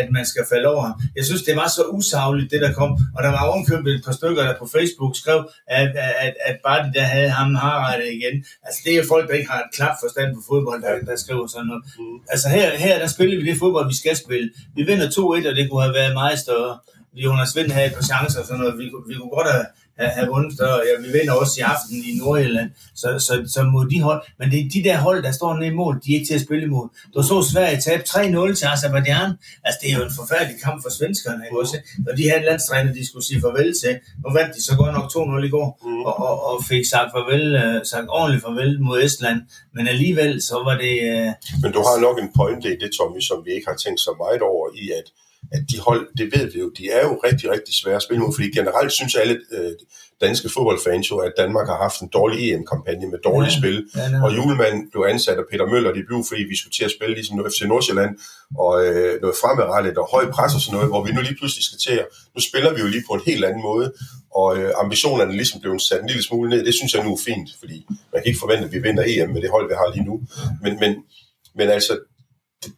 at 0.00 0.06
man 0.16 0.26
skal 0.26 0.44
falde 0.52 0.68
over 0.72 0.82
ham. 0.86 0.94
Jeg 1.16 1.24
synes, 1.24 1.42
det 1.42 1.56
var 1.56 1.68
så 1.68 1.82
usagligt, 1.96 2.50
det 2.50 2.60
der 2.60 2.72
kom, 2.72 2.90
og 3.16 3.20
der 3.24 3.30
var 3.36 3.42
ovenkøbet 3.50 3.94
et 3.94 4.04
par 4.04 4.12
stykker, 4.12 4.42
der 4.42 4.54
på 4.58 4.66
Facebook 4.76 5.16
skrev, 5.16 5.40
at, 5.66 5.90
at, 6.24 6.34
at 6.48 6.56
bare 6.66 6.80
de 6.86 6.92
der 6.98 7.06
havde 7.14 7.30
ham 7.30 7.54
har 7.54 7.96
det 7.96 8.08
igen. 8.18 8.36
Altså 8.66 8.80
det 8.84 8.92
er 8.96 9.04
folk, 9.08 9.28
der 9.28 9.34
ikke 9.34 9.50
har 9.50 9.60
et 9.60 9.74
klap 9.76 9.96
forstand 10.02 10.34
på 10.34 10.42
fodbold, 10.48 10.82
der, 10.82 10.92
der 11.10 11.16
skriver 11.16 11.46
sådan 11.46 11.66
noget. 11.66 11.82
Mm. 11.98 12.18
Altså 12.32 12.48
her, 12.48 12.70
her 12.84 12.94
her, 12.94 13.00
der 13.04 13.10
spiller 13.16 13.36
vi 13.40 13.50
det 13.50 13.58
fodbold, 13.58 13.88
vi 13.88 13.96
skal 14.02 14.16
spille. 14.16 14.50
Vi 14.76 14.82
vinder 14.82 15.08
2-1, 15.08 15.20
og 15.50 15.54
det 15.58 15.70
kunne 15.70 15.82
have 15.82 15.94
været 16.00 16.14
meget 16.22 16.38
større. 16.38 16.78
Jonas 17.14 17.56
Vind 17.56 17.70
havde 17.70 17.86
et 17.86 17.94
par 17.94 18.06
chancer 18.10 18.40
og 18.40 18.46
sådan 18.46 18.60
noget. 18.60 18.78
Vi, 18.78 18.84
vi 19.10 19.14
kunne 19.14 19.36
godt 19.38 19.50
have, 19.52 19.66
have, 19.98 20.10
have 20.10 20.28
vundet 20.28 20.52
større. 20.52 20.80
Ja, 20.88 20.92
vi 21.04 21.18
vinder 21.18 21.32
også 21.32 21.54
i 21.60 21.62
aften 21.62 21.96
i 22.10 22.12
Nordjylland. 22.18 22.70
Så, 22.94 23.08
så, 23.26 23.34
så 23.54 23.62
må 23.62 23.84
de 23.84 24.00
hold. 24.02 24.22
Men 24.38 24.50
det 24.50 24.58
er 24.60 24.68
de 24.76 24.84
der 24.88 24.96
hold, 24.96 25.22
der 25.22 25.32
står 25.32 25.54
nede 25.54 25.66
i 25.66 25.74
mål, 25.82 25.94
de 26.04 26.12
er 26.12 26.16
ikke 26.18 26.28
til 26.30 26.34
at 26.34 26.40
spille 26.40 26.64
imod. 26.64 26.88
Du 27.14 27.22
så 27.22 27.36
Sverige 27.52 27.80
tabe 27.80 28.02
3-0 28.02 28.54
til 28.58 28.66
Azerbaijan. 28.74 29.30
Altså, 29.64 29.78
det 29.82 29.88
er 29.92 29.96
jo 29.98 30.04
en 30.04 30.16
forfærdelig 30.20 30.56
kamp 30.64 30.82
for 30.82 30.90
svenskerne. 30.98 31.44
Ikke 31.46 31.60
også? 31.60 31.76
Og 32.08 32.12
de 32.18 32.22
havde 32.28 32.40
en 32.42 32.48
landstræner, 32.50 32.92
de 32.92 33.06
skulle 33.06 33.26
sige 33.26 33.40
farvel 33.40 33.70
til. 33.82 33.94
Nu 34.22 34.28
vandt 34.38 34.56
de 34.56 34.62
så 34.68 34.74
godt 34.80 34.92
nok 34.96 35.06
2-0 35.12 35.48
i 35.48 35.52
går, 35.56 35.68
og, 36.08 36.14
og, 36.28 36.34
og 36.48 36.64
fik 36.70 36.84
sagt, 36.92 37.08
farvel, 37.14 37.44
uh, 37.62 37.80
sagt 37.92 38.06
ordentligt 38.18 38.42
farvel 38.46 38.72
mod 38.86 39.02
Estland. 39.06 39.40
Men 39.74 39.84
alligevel, 39.88 40.42
så 40.48 40.56
var 40.66 40.76
det... 40.84 40.94
Uh, 41.12 41.30
Men 41.62 41.70
du 41.76 41.80
har 41.88 41.96
nok 42.06 42.16
en 42.22 42.30
pointe 42.38 42.68
i 42.74 42.76
det, 42.82 42.90
Tommy, 42.98 43.20
som 43.20 43.38
vi 43.46 43.50
ikke 43.56 43.68
har 43.70 43.78
tænkt 43.84 44.00
så 44.00 44.12
meget 44.22 44.42
over 44.52 44.66
i, 44.82 44.84
at 45.00 45.06
at 45.52 45.62
de 45.70 45.78
hold, 45.78 46.08
det 46.18 46.26
ved 46.34 46.52
vi 46.52 46.58
jo, 46.58 46.70
de 46.78 46.90
er 46.90 47.02
jo 47.08 47.20
rigtig, 47.24 47.50
rigtig 47.50 47.74
svære 47.74 47.96
at 47.96 48.02
spille 48.02 48.22
mod, 48.22 48.34
fordi 48.34 48.50
generelt 48.50 48.92
synes 48.92 49.14
alle 49.14 49.40
øh, 49.52 49.72
danske 50.20 50.48
fodboldfans 50.54 51.10
jo, 51.10 51.16
at 51.26 51.32
Danmark 51.42 51.66
har 51.68 51.78
haft 51.86 52.00
en 52.00 52.08
dårlig 52.08 52.38
EM-kampagne 52.52 53.06
med 53.10 53.18
dårlige 53.28 53.52
ja, 53.52 53.58
spil, 53.60 53.76
ja, 53.96 54.24
og 54.24 54.36
julemanden 54.36 54.90
blev 54.92 55.02
ansat 55.12 55.38
af 55.42 55.46
Peter 55.50 55.66
Møller, 55.72 55.92
det 55.92 56.04
blev, 56.08 56.24
fordi 56.30 56.42
vi 56.52 56.56
skulle 56.56 56.76
til 56.78 56.84
at 56.84 56.94
spille 56.96 57.14
ligesom 57.14 57.46
FC 57.50 57.60
Nordsjælland, 57.72 58.12
og 58.64 58.72
øh, 58.86 59.20
noget 59.22 59.36
fremadrettet 59.42 59.98
og 60.02 60.06
høj 60.14 60.24
pres 60.34 60.54
og 60.54 60.60
sådan 60.60 60.74
noget, 60.76 60.88
hvor 60.92 61.02
vi 61.06 61.10
nu 61.12 61.20
lige 61.20 61.38
pludselig 61.40 61.64
skal 61.64 61.80
til 61.86 61.94
at, 62.02 62.06
nu 62.34 62.40
spiller 62.48 62.70
vi 62.74 62.80
jo 62.84 62.88
lige 62.94 63.04
på 63.08 63.14
en 63.18 63.24
helt 63.30 63.44
anden 63.48 63.62
måde, 63.62 63.86
og 64.40 64.48
øh, 64.58 64.70
ambitionerne 64.82 65.32
ligesom 65.40 65.60
blev 65.60 65.78
sat 65.78 66.00
en 66.00 66.10
lille 66.12 66.24
smule 66.28 66.50
ned, 66.50 66.60
det 66.68 66.74
synes 66.74 66.94
jeg 66.94 67.04
nu 67.04 67.12
er 67.16 67.20
fint, 67.30 67.48
fordi 67.60 67.78
man 68.12 68.18
kan 68.20 68.28
ikke 68.30 68.44
forvente, 68.44 68.64
at 68.66 68.72
vi 68.72 68.78
vinder 68.86 69.04
EM 69.06 69.30
med 69.34 69.42
det 69.42 69.50
hold, 69.50 69.66
vi 69.72 69.74
har 69.80 69.88
lige 69.94 70.06
nu, 70.10 70.14
men, 70.62 70.72
men, 70.82 70.92
men 71.58 71.68
altså, 71.76 71.92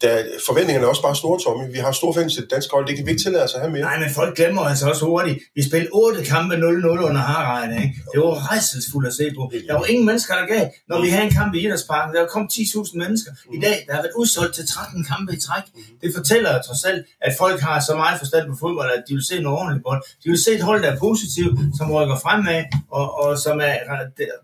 der, 0.03 0.15
forventningerne 0.47 0.85
er 0.87 0.91
også 0.95 1.03
bare 1.03 1.17
store, 1.17 1.39
Tommy. 1.45 1.65
Vi 1.77 1.79
har 1.79 1.93
stor 1.93 2.13
forventning 2.13 2.35
til 2.37 2.43
det 2.45 2.51
danske 2.55 2.71
hold. 2.77 2.87
Det 2.89 2.97
kan 2.97 3.07
vi 3.07 3.11
ikke 3.11 3.23
tillade 3.23 3.45
os 3.45 3.55
at 3.55 3.61
have 3.61 3.73
mere. 3.73 3.83
Nej, 3.91 3.99
men 4.03 4.11
folk 4.21 4.37
glemmer 4.37 4.63
altså 4.63 4.85
også 4.93 5.05
hurtigt. 5.05 5.39
Vi 5.55 5.63
spillede 5.69 5.91
otte 5.93 6.25
kampe 6.25 6.55
0-0 6.55 6.61
under 7.09 7.23
Harrejen. 7.31 7.73
Ikke? 7.83 7.95
Det 8.13 8.19
var 8.21 8.51
rejselsfuldt 8.51 9.07
at 9.11 9.15
se 9.21 9.25
på. 9.37 9.43
Der 9.69 9.75
var 9.81 9.87
ingen 9.93 10.07
mennesker, 10.11 10.35
der 10.41 10.47
gav. 10.55 10.65
Når 10.91 10.99
vi 11.05 11.09
havde 11.09 11.25
en 11.31 11.35
kamp 11.41 11.55
i 11.55 11.59
Idrætsparken, 11.67 12.11
der 12.17 12.27
kom 12.35 12.49
10.000 12.53 12.99
mennesker. 13.03 13.31
I 13.57 13.59
dag 13.67 13.77
der 13.87 13.93
har 13.95 14.03
været 14.03 14.17
udsolgt 14.21 14.55
til 14.59 14.65
13 14.69 15.05
kampe 15.05 15.31
i 15.37 15.41
træk. 15.47 15.65
Det 16.03 16.11
fortæller 16.17 16.51
trods 16.67 16.85
alt, 16.91 17.01
at 17.27 17.33
folk 17.39 17.59
har 17.61 17.77
så 17.89 17.95
meget 18.03 18.17
forstand 18.19 18.45
på 18.51 18.57
fodbold, 18.61 18.91
at 18.97 19.03
de 19.09 19.13
vil 19.15 19.27
se 19.31 19.35
noget 19.43 19.59
ordentligt 19.59 19.85
bold. 19.89 20.03
De 20.25 20.29
vil 20.33 20.41
se 20.45 20.51
et 20.59 20.63
hold, 20.69 20.83
der 20.83 20.91
er 20.95 20.99
positivt, 20.99 21.55
som 21.79 21.87
rykker 21.97 22.17
fremad, 22.25 22.61
og, 22.91 23.07
og 23.23 23.39
som 23.39 23.57
er 23.69 23.75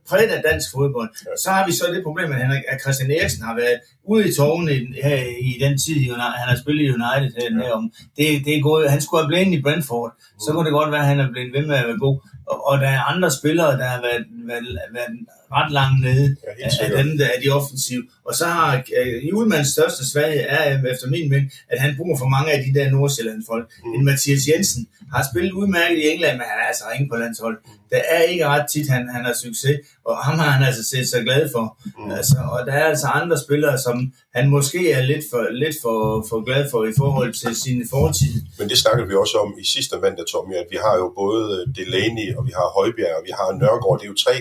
præget 0.08 0.30
af 0.36 0.42
dansk 0.50 0.66
fodbold. 0.74 1.10
Så 1.44 1.48
har 1.50 1.66
vi 1.66 1.72
så 1.72 1.84
det 1.94 2.02
problem, 2.08 2.32
at, 2.32 2.38
Henrik, 2.42 2.64
at 2.72 2.80
Christian 2.82 3.10
Eriksen 3.10 3.42
har 3.48 3.54
været 3.62 3.78
ude 4.12 4.28
i 4.28 4.32
tårne 4.34 4.72
her 5.06 5.16
i 5.16 5.31
den 5.64 5.78
tid, 5.78 5.96
han 6.42 6.48
har 6.52 6.56
spillet 6.62 6.82
i 6.84 6.92
United 6.98 7.30
her, 7.38 7.66
ja. 7.66 7.76
om. 7.76 7.92
Det, 8.16 8.26
det 8.44 8.52
er 8.56 8.62
gået, 8.62 8.90
han 8.90 9.00
skulle 9.00 9.22
have 9.22 9.28
blevet 9.28 9.58
i 9.58 9.62
Brentford, 9.62 10.12
så 10.40 10.52
kunne 10.52 10.64
det 10.64 10.72
godt 10.72 10.92
være, 10.92 11.00
at 11.00 11.06
han 11.06 11.20
er 11.20 11.30
blevet 11.32 11.52
ved 11.52 11.66
med 11.66 11.76
at 11.76 11.86
være 11.88 11.98
god. 11.98 12.16
Og, 12.50 12.66
og 12.68 12.74
der 12.78 12.88
er 12.88 13.02
andre 13.12 13.30
spillere, 13.30 13.78
der 13.80 13.86
har 13.94 14.00
været, 14.00 14.24
været, 14.46 14.78
været 14.92 15.14
ret 15.58 15.72
langt 15.78 16.00
nede 16.06 16.36
ja, 16.60 16.64
af, 16.64 16.90
af 16.96 17.04
dem, 17.04 17.18
der 17.18 17.26
er 17.26 17.38
de 17.42 17.48
offensive. 17.50 18.02
Og 18.28 18.34
så 18.34 18.46
har 18.46 18.82
uh, 19.00 19.28
Julemands 19.28 19.68
største 19.72 20.10
svaghed 20.10 20.44
er, 20.48 20.62
øh, 20.72 20.92
efter 20.92 21.06
min 21.14 21.28
mening, 21.30 21.52
at 21.68 21.78
han 21.80 21.96
bruger 21.96 22.16
for 22.18 22.28
mange 22.36 22.52
af 22.52 22.64
de 22.64 22.78
der 22.78 22.90
Nordsjælland 22.90 23.42
folk. 23.50 23.66
Mm. 23.84 23.94
En 23.94 24.04
Mathias 24.04 24.48
Jensen 24.48 24.88
har 25.14 25.22
spillet 25.30 25.52
udmærket 25.52 25.98
i 25.98 26.08
England, 26.12 26.36
men 26.38 26.46
han 26.50 26.58
er 26.62 26.66
altså 26.72 26.84
ingen 26.94 27.10
på 27.10 27.16
landshold. 27.16 27.56
Der 27.90 28.00
er 28.14 28.20
ikke 28.22 28.46
ret 28.46 28.66
tit, 28.72 28.88
han, 28.88 29.08
han 29.14 29.24
har 29.24 29.34
succes, 29.44 29.76
og 30.04 30.16
ham 30.26 30.38
har 30.38 30.50
han 30.50 30.64
altså 30.68 30.84
set 30.92 31.08
sig 31.08 31.22
glad 31.22 31.42
for. 31.54 31.64
Mm. 31.98 32.10
Altså, 32.10 32.38
og 32.52 32.66
der 32.66 32.72
er 32.72 32.84
altså 32.84 33.06
andre 33.06 33.36
spillere, 33.44 33.78
som 33.78 34.12
han 34.34 34.48
måske 34.56 34.92
er 34.92 35.02
lidt 35.02 35.24
for, 35.30 35.42
lidt 35.62 35.76
for, 35.82 36.26
for 36.28 36.38
glad 36.48 36.70
for 36.70 36.84
i 36.84 36.94
forhold 36.98 37.32
til 37.42 37.56
sine 37.64 37.84
fortid. 37.90 38.34
Men 38.58 38.68
det 38.68 38.78
snakkede 38.78 39.08
vi 39.08 39.14
også 39.14 39.36
om 39.44 39.50
i 39.62 39.66
sidste 39.74 39.94
mandag, 40.02 40.26
Tommy, 40.32 40.54
at 40.62 40.68
vi 40.70 40.78
har 40.84 40.94
jo 41.02 41.06
både 41.22 41.44
Delaney, 41.76 42.28
og 42.36 42.42
vi 42.48 42.52
har 42.58 42.66
Højbjerg, 42.78 43.16
og 43.18 43.24
vi 43.28 43.32
har 43.38 43.48
Nørgaard. 43.60 43.98
Det 43.98 44.06
er 44.06 44.12
jo 44.14 44.20
tre 44.26 44.36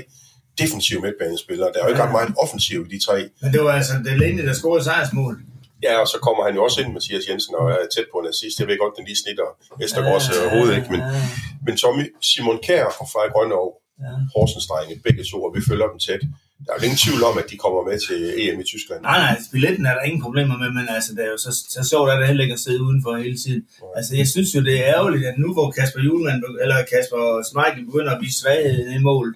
defensive 0.60 1.02
midtbanespillere. 1.02 1.70
Der 1.74 1.80
er 1.80 1.84
jo 1.84 1.90
ikke 1.90 2.04
ret 2.04 2.12
meget 2.12 2.34
offensiv 2.44 2.80
i 2.88 2.90
de 2.96 3.06
tre. 3.06 3.18
Men 3.42 3.54
det 3.54 3.62
var 3.64 3.72
altså 3.80 3.94
Delaney, 4.06 4.44
der 4.48 4.54
scorede 4.54 4.84
sejrsmål. 4.84 5.42
Ja, 5.84 5.94
og 6.04 6.08
så 6.08 6.18
kommer 6.26 6.42
han 6.48 6.56
jo 6.56 6.64
også 6.64 6.82
ind, 6.82 6.94
Mathias 6.94 7.24
Jensen, 7.30 7.56
og 7.56 7.66
er 7.72 7.88
tæt 7.96 8.08
på 8.14 8.18
en 8.22 8.28
assist. 8.34 8.60
Jeg 8.60 8.68
ved 8.68 8.78
godt, 8.84 8.94
den 8.98 9.06
lige 9.06 9.20
snitter 9.24 9.48
Vestergaards 9.82 10.28
ja, 10.30 10.50
hoved, 10.56 10.70
ikke? 10.78 10.90
Men, 10.94 11.00
ja. 11.00 11.22
men 11.66 11.74
Tommy, 11.82 12.06
Simon 12.30 12.60
Kær 12.66 12.86
og 13.02 13.06
Frederik 13.12 13.34
Grønov, 13.36 13.68
ja. 14.04 14.12
Horsens 14.36 14.68
drenge, 14.70 15.02
begge 15.08 15.24
to, 15.32 15.38
og 15.48 15.52
vi 15.56 15.62
følger 15.70 15.88
dem 15.92 16.00
tæt 16.08 16.22
der 16.66 16.72
er 16.72 16.78
jo 16.80 16.84
ingen 16.88 17.04
tvivl 17.06 17.24
om, 17.30 17.36
at 17.42 17.48
de 17.52 17.58
kommer 17.64 17.82
med 17.90 17.98
til 18.08 18.20
EM 18.42 18.60
i 18.64 18.66
Tyskland. 18.74 19.02
Nej, 19.02 19.20
nej, 19.26 19.36
billetten 19.54 19.86
er 19.86 19.94
der 19.96 20.04
ingen 20.10 20.22
problemer 20.28 20.56
med, 20.62 20.70
men 20.78 20.86
altså, 20.96 21.12
det 21.16 21.24
er 21.28 21.32
jo 21.36 21.40
så, 21.46 21.52
så 21.76 21.82
sjovt, 21.92 22.12
at 22.12 22.18
det 22.20 22.28
heller 22.28 22.46
ikke 22.46 22.58
at 22.60 22.66
sidde 22.66 22.82
udenfor 22.88 23.12
hele 23.26 23.38
tiden. 23.44 23.64
Ja. 23.82 23.98
Altså, 23.98 24.12
jeg 24.22 24.28
synes 24.34 24.50
jo, 24.56 24.60
det 24.68 24.76
er 24.80 24.86
ærgerligt, 24.96 25.26
at 25.32 25.38
nu 25.44 25.54
hvor 25.54 25.68
Kasper 25.78 26.02
Julemand, 26.08 26.42
eller 26.64 26.78
Kasper 26.94 27.24
Smeichel 27.50 27.86
begynder 27.90 28.12
at 28.14 28.22
blive 28.22 28.38
svaghed 28.42 28.88
i 28.98 29.02
mål, 29.10 29.28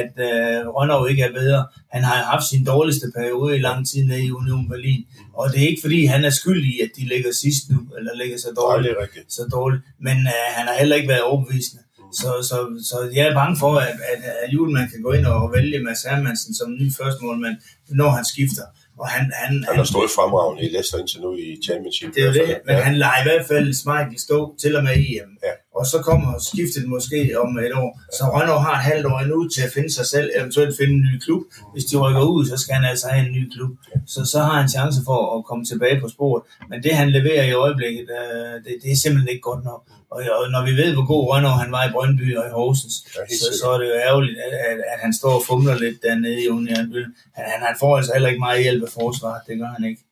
at 0.00 0.12
uh, 0.26 0.74
Rønnerv 0.74 1.08
ikke 1.12 1.22
er 1.22 1.32
bedre. 1.40 1.60
Han 1.94 2.02
har 2.08 2.16
haft 2.32 2.46
sin 2.52 2.64
dårligste 2.72 3.06
periode 3.18 3.56
i 3.56 3.64
lang 3.68 3.80
tid 3.90 4.02
nede 4.04 4.24
i 4.24 4.30
Union 4.40 4.68
Berlin, 4.72 5.02
og 5.38 5.44
det 5.52 5.58
er 5.62 5.68
ikke 5.68 5.84
fordi, 5.86 6.00
han 6.14 6.24
er 6.24 6.30
skyldig 6.40 6.70
i, 6.76 6.80
at 6.86 6.90
de 6.96 7.04
ligger 7.12 7.32
sidst 7.42 7.62
nu, 7.72 7.78
eller 7.98 8.10
ligger 8.22 8.38
så 8.38 8.50
dårligt. 8.62 8.94
Nej, 8.98 9.24
så 9.28 9.42
dårligt. 9.56 9.82
Men 10.06 10.16
uh, 10.32 10.48
han 10.56 10.64
har 10.70 10.76
heller 10.78 10.96
ikke 10.96 11.08
været 11.08 11.28
overbevisende. 11.30 11.82
Så, 12.20 12.30
så, 12.50 12.56
så 12.90 12.96
jeg 13.14 13.24
er 13.28 13.34
bange 13.34 13.56
for, 13.58 13.72
at, 13.88 13.96
at, 14.12 14.20
at 14.42 14.48
Julemand 14.54 14.90
kan 14.90 15.02
gå 15.02 15.12
ind 15.12 15.26
og 15.26 15.52
vælge 15.52 15.78
Mads 15.78 16.02
Hermansen 16.02 16.54
som 16.54 16.68
ny 16.80 16.92
førstemålmand, 16.98 17.56
når 17.88 18.10
han 18.10 18.24
skifter. 18.24 18.66
Og 18.98 19.08
han, 19.08 19.32
han, 19.34 19.64
han 19.68 19.76
har 19.76 19.84
stået 19.84 20.10
fremragende 20.10 20.62
i 20.66 20.68
Leicester 20.68 20.98
indtil 20.98 21.20
nu 21.20 21.30
i 21.36 21.58
Championship. 21.66 22.14
Det 22.14 22.22
er 22.28 22.32
det, 22.32 22.60
men 22.66 22.76
ja. 22.76 22.82
han 22.82 22.94
lader 23.02 23.18
i 23.22 23.24
hvert 23.28 23.46
fald 23.46 23.74
Smeichel 23.74 24.20
stå 24.20 24.38
til 24.62 24.76
og 24.76 24.82
med 24.84 24.94
EM. 24.96 25.30
Ja. 25.46 25.54
Og 25.82 25.86
så 25.86 25.98
kommer 26.08 26.30
skiftet 26.50 26.84
måske 26.94 27.18
om 27.42 27.58
et 27.58 27.74
år. 27.82 27.90
Så 28.18 28.24
Rønner 28.34 28.58
har 28.66 28.74
et 28.78 28.84
halvt 28.90 29.06
år 29.06 29.18
endnu 29.18 29.48
til 29.54 29.62
at 29.66 29.72
finde 29.76 29.92
sig 29.98 30.06
selv, 30.06 30.30
eventuelt 30.38 30.76
finde 30.80 30.94
en 30.94 31.06
ny 31.10 31.14
klub. 31.24 31.42
Hvis 31.72 31.84
de 31.84 31.96
rykker 32.04 32.22
ud, 32.34 32.46
så 32.46 32.56
skal 32.56 32.74
han 32.74 32.84
altså 32.92 33.06
have 33.12 33.26
en 33.26 33.32
ny 33.38 33.44
klub. 33.54 33.72
Så, 34.06 34.20
så 34.32 34.38
har 34.46 34.54
han 34.60 34.68
chance 34.76 35.00
for 35.08 35.20
at 35.36 35.44
komme 35.48 35.64
tilbage 35.64 36.00
på 36.00 36.08
sporet. 36.08 36.42
Men 36.70 36.82
det 36.82 36.92
han 37.00 37.10
leverer 37.10 37.44
i 37.44 37.52
øjeblikket, 37.52 38.04
det, 38.64 38.74
det 38.82 38.92
er 38.92 38.96
simpelthen 38.96 39.28
ikke 39.32 39.48
godt 39.50 39.64
nok. 39.64 39.80
Og, 40.14 40.18
og 40.40 40.44
når 40.54 40.62
vi 40.68 40.72
ved, 40.82 40.90
hvor 40.94 41.06
god 41.12 41.22
Rønner 41.30 41.50
han 41.62 41.72
var 41.72 41.88
i 41.88 41.92
Brøndby 41.94 42.36
og 42.38 42.44
i 42.48 42.54
Horsens, 42.58 42.96
så, 43.40 43.48
så 43.60 43.66
er 43.74 43.78
det 43.78 43.88
jo 43.92 43.96
ærgerligt, 44.08 44.36
at, 44.46 44.78
at, 44.92 44.98
han 45.04 45.12
står 45.20 45.34
og 45.38 45.42
fumler 45.48 45.76
lidt 45.84 46.02
dernede 46.02 46.44
i 46.44 46.48
Union. 46.48 46.86
Han, 47.36 47.44
han, 47.50 47.60
han 47.68 47.76
får 47.80 47.96
altså 47.96 48.12
heller 48.12 48.28
ikke 48.28 48.44
meget 48.46 48.62
hjælp 48.62 48.82
af 48.82 48.92
forsvaret, 49.00 49.40
det 49.48 49.58
gør 49.58 49.70
han 49.76 49.84
ikke. 49.90 50.02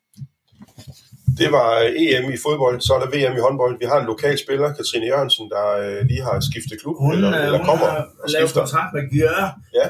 Det 1.40 1.48
var 1.58 1.68
EM 2.02 2.26
i 2.36 2.38
fodbold, 2.46 2.76
så 2.80 2.90
er 2.94 3.00
der 3.02 3.12
VM 3.14 3.36
i 3.38 3.44
håndbold. 3.46 3.74
Vi 3.82 3.86
har 3.90 3.98
en 4.00 4.10
lokal 4.12 4.36
spiller, 4.44 4.68
Katrine 4.76 5.06
Jørgensen, 5.12 5.46
der 5.54 5.66
øh, 5.82 6.00
lige 6.10 6.22
har 6.28 6.36
skiftet 6.48 6.80
klub. 6.82 6.96
Hun, 7.04 7.12
eller, 7.14 7.30
eller 7.44 7.58
hun 7.58 7.66
kommer 7.70 7.86
har 7.86 8.32
lavet 8.34 8.52
kontrakt 8.60 8.90
med 8.94 9.02
Gjøre, 9.12 9.46
ja. 9.78 9.86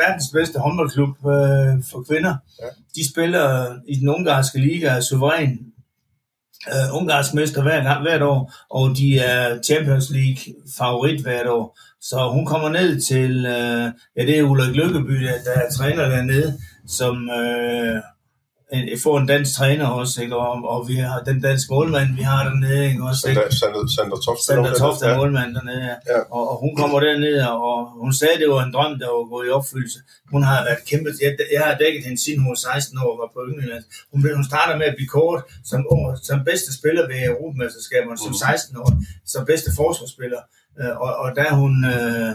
verdens 0.00 0.28
bedste 0.36 0.56
håndboldklub 0.64 1.14
øh, 1.34 1.72
for 1.90 2.00
kvinder. 2.08 2.34
Ja. 2.62 2.68
De 2.96 3.02
spiller 3.12 3.46
i 3.92 3.94
den 4.00 4.08
ungarske 4.16 4.58
liga 4.68 5.00
suveræn 5.00 5.52
uh, 6.66 6.96
ungarsk 6.98 7.34
mester 7.34 7.62
hver 7.62 7.82
gang, 7.82 8.02
hvert 8.02 8.22
år, 8.22 8.52
og 8.70 8.96
de 8.96 9.18
er 9.18 9.62
Champions 9.62 10.10
League 10.10 10.42
favorit 10.78 11.20
hvert 11.22 11.46
år. 11.46 11.78
Så 12.00 12.28
hun 12.32 12.46
kommer 12.46 12.68
ned 12.68 13.00
til, 13.00 13.46
uh, 13.46 13.86
ja 14.16 14.22
det 14.28 14.38
er 14.38 14.42
Ulrik 14.42 14.76
Lykkeby, 14.76 15.16
der, 15.26 15.32
der 15.44 15.52
er 15.52 15.70
træner 15.70 16.08
dernede, 16.08 16.58
som 16.86 17.30
uh, 17.40 17.98
en, 18.72 18.98
får 19.02 19.18
en 19.18 19.26
dansk 19.26 19.56
træner 19.56 19.86
også, 19.86 20.22
ikke? 20.22 20.36
Og, 20.36 20.52
og 20.72 20.88
vi 20.88 20.94
har 20.94 21.18
den 21.30 21.40
danske 21.40 21.72
målmand, 21.74 22.08
vi 22.16 22.22
har 22.22 22.40
dernede, 22.48 22.86
ikke? 22.88 23.02
Også, 23.04 23.28
ikke? 23.28 23.40
Sander, 23.60 23.86
Sander 23.96 24.18
Toft. 24.26 24.42
Sander 24.46 24.74
Toft 24.74 25.02
er 25.02 25.16
målmand 25.16 25.54
dernede, 25.54 25.84
ja. 25.90 25.96
ja. 26.12 26.20
Og, 26.30 26.50
og, 26.50 26.56
hun 26.62 26.76
kommer 26.76 27.00
derned, 27.00 27.40
og 27.42 27.90
hun 28.02 28.12
sagde, 28.12 28.36
det 28.42 28.48
var 28.54 28.62
en 28.62 28.72
drøm, 28.72 28.98
der 28.98 29.08
var 29.16 29.24
gået 29.32 29.46
i 29.46 29.50
opfyldelse. 29.50 29.98
Hun 30.32 30.42
har 30.42 30.64
været 30.64 30.84
kæmpe, 30.90 31.10
jeg, 31.22 31.32
jeg 31.56 31.62
har 31.66 31.74
dækket 31.82 32.02
hende 32.04 32.22
siden 32.24 32.40
hun 32.42 32.50
var 32.50 32.60
16 32.72 32.98
år 32.98 33.12
og 33.14 33.18
var 33.22 33.30
på 33.34 33.40
Yngleland. 33.50 33.84
Hun, 34.12 34.18
hun 34.38 34.44
starter 34.50 34.74
med 34.80 34.86
at 34.86 34.96
blive 34.98 35.12
kort 35.18 35.40
som, 35.70 35.80
som 36.28 36.44
bedste 36.50 36.70
spiller 36.78 37.02
ved 37.10 37.18
Europamesterskaberne, 37.30 38.18
som 38.18 38.34
16 38.34 38.76
mm. 38.76 38.82
år, 38.82 38.90
som 39.32 39.46
bedste 39.52 39.70
forsvarsspiller. 39.80 40.42
Øh, 40.80 40.94
og, 41.04 41.10
og 41.22 41.28
der 41.38 41.50
hun... 41.62 41.74
Øh, 41.94 42.32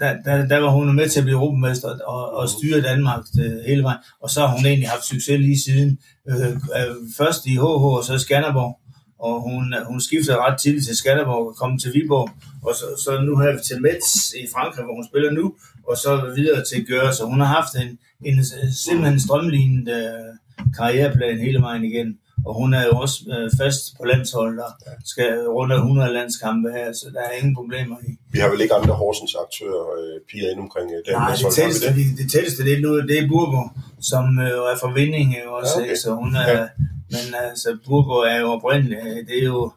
der, 0.00 0.14
der, 0.24 0.46
der 0.46 0.58
var 0.58 0.70
hun 0.70 0.96
med 0.96 1.08
til 1.08 1.20
at 1.20 1.24
blive 1.24 1.38
europamester 1.38 1.88
og, 2.06 2.32
og 2.32 2.48
styre 2.48 2.80
Danmark 2.80 3.24
øh, 3.40 3.58
hele 3.66 3.82
vejen. 3.82 3.98
Og 4.20 4.30
så 4.30 4.40
har 4.40 4.56
hun 4.56 4.66
egentlig 4.66 4.88
haft 4.88 5.04
succes 5.04 5.40
lige 5.40 5.60
siden. 5.60 5.98
Øh, 6.28 6.46
øh 6.46 6.94
først 7.16 7.46
i 7.46 7.54
HH 7.54 7.64
og 7.98 8.04
så 8.04 8.14
i 8.14 8.18
Skanderborg. 8.18 8.80
Og 9.18 9.40
hun, 9.40 9.74
hun 9.86 10.00
skiftede 10.00 10.36
ret 10.36 10.60
tidligt 10.60 10.86
til 10.86 10.96
Skanderborg 10.96 11.46
og 11.48 11.56
kom 11.56 11.78
til 11.78 11.94
Viborg. 11.94 12.30
Og 12.62 12.74
så, 12.74 12.84
så 13.04 13.20
nu 13.20 13.36
har 13.36 13.52
vi 13.52 13.58
til 13.64 13.82
Metz 13.82 14.32
i 14.42 14.44
Frankrig, 14.54 14.84
hvor 14.84 14.94
hun 14.94 15.08
spiller 15.10 15.30
nu. 15.30 15.54
Og 15.88 15.96
så 15.96 16.32
videre 16.36 16.64
til 16.64 16.86
Gøre. 16.86 17.12
Så 17.12 17.24
hun 17.24 17.40
har 17.40 17.46
haft 17.46 17.74
en, 17.82 17.98
en 18.24 18.44
simpelthen 18.86 19.20
strømlignet 19.20 19.88
øh, 19.88 20.28
karriereplan 20.76 21.38
hele 21.38 21.60
vejen 21.60 21.84
igen 21.84 22.18
og 22.48 22.54
hun 22.60 22.74
er 22.74 22.84
jo 22.88 22.94
også 23.04 23.18
øh, 23.34 23.50
fast 23.60 23.82
på 23.98 24.04
landshold, 24.04 24.58
og 24.58 24.72
skal 25.04 25.30
runde 25.56 25.74
100 25.74 26.12
landskampe 26.12 26.68
her, 26.76 26.92
så 26.92 27.06
der 27.14 27.20
er 27.20 27.32
ingen 27.38 27.54
problemer 27.54 27.96
i. 28.08 28.10
Vi 28.34 28.38
har 28.38 28.48
vel 28.48 28.60
ikke 28.60 28.74
andre 28.74 28.94
Horsens 28.94 29.34
aktører, 29.44 29.84
øh, 29.98 30.20
piger 30.28 30.50
ind 30.52 30.60
omkring 30.60 30.86
øh, 30.96 31.12
Nej, 31.12 31.34
det 31.34 31.54
tætteste, 31.54 31.86
det? 31.88 31.96
Det, 31.96 32.04
det 32.18 32.26
tætteste 32.32 32.64
det 32.64 32.72
er, 32.76 32.80
nu, 32.80 32.90
det 33.10 33.16
er 33.18 33.28
Burgo, 33.28 33.62
som 34.10 34.24
øh, 34.38 34.72
er 34.72 34.76
fra 34.82 34.92
Vinding 34.92 35.28
også, 35.58 35.78
ja, 35.78 35.84
okay. 35.84 35.96
så 36.02 36.08
hun 36.22 36.34
er, 36.42 36.46
ja. 36.50 36.66
Men 37.14 37.26
altså, 37.48 37.68
Burgård 37.86 38.26
er 38.26 38.38
jo 38.40 38.48
oprindeligt, 38.56 39.28
det 39.28 39.38
er 39.38 39.46
jo, 39.54 39.72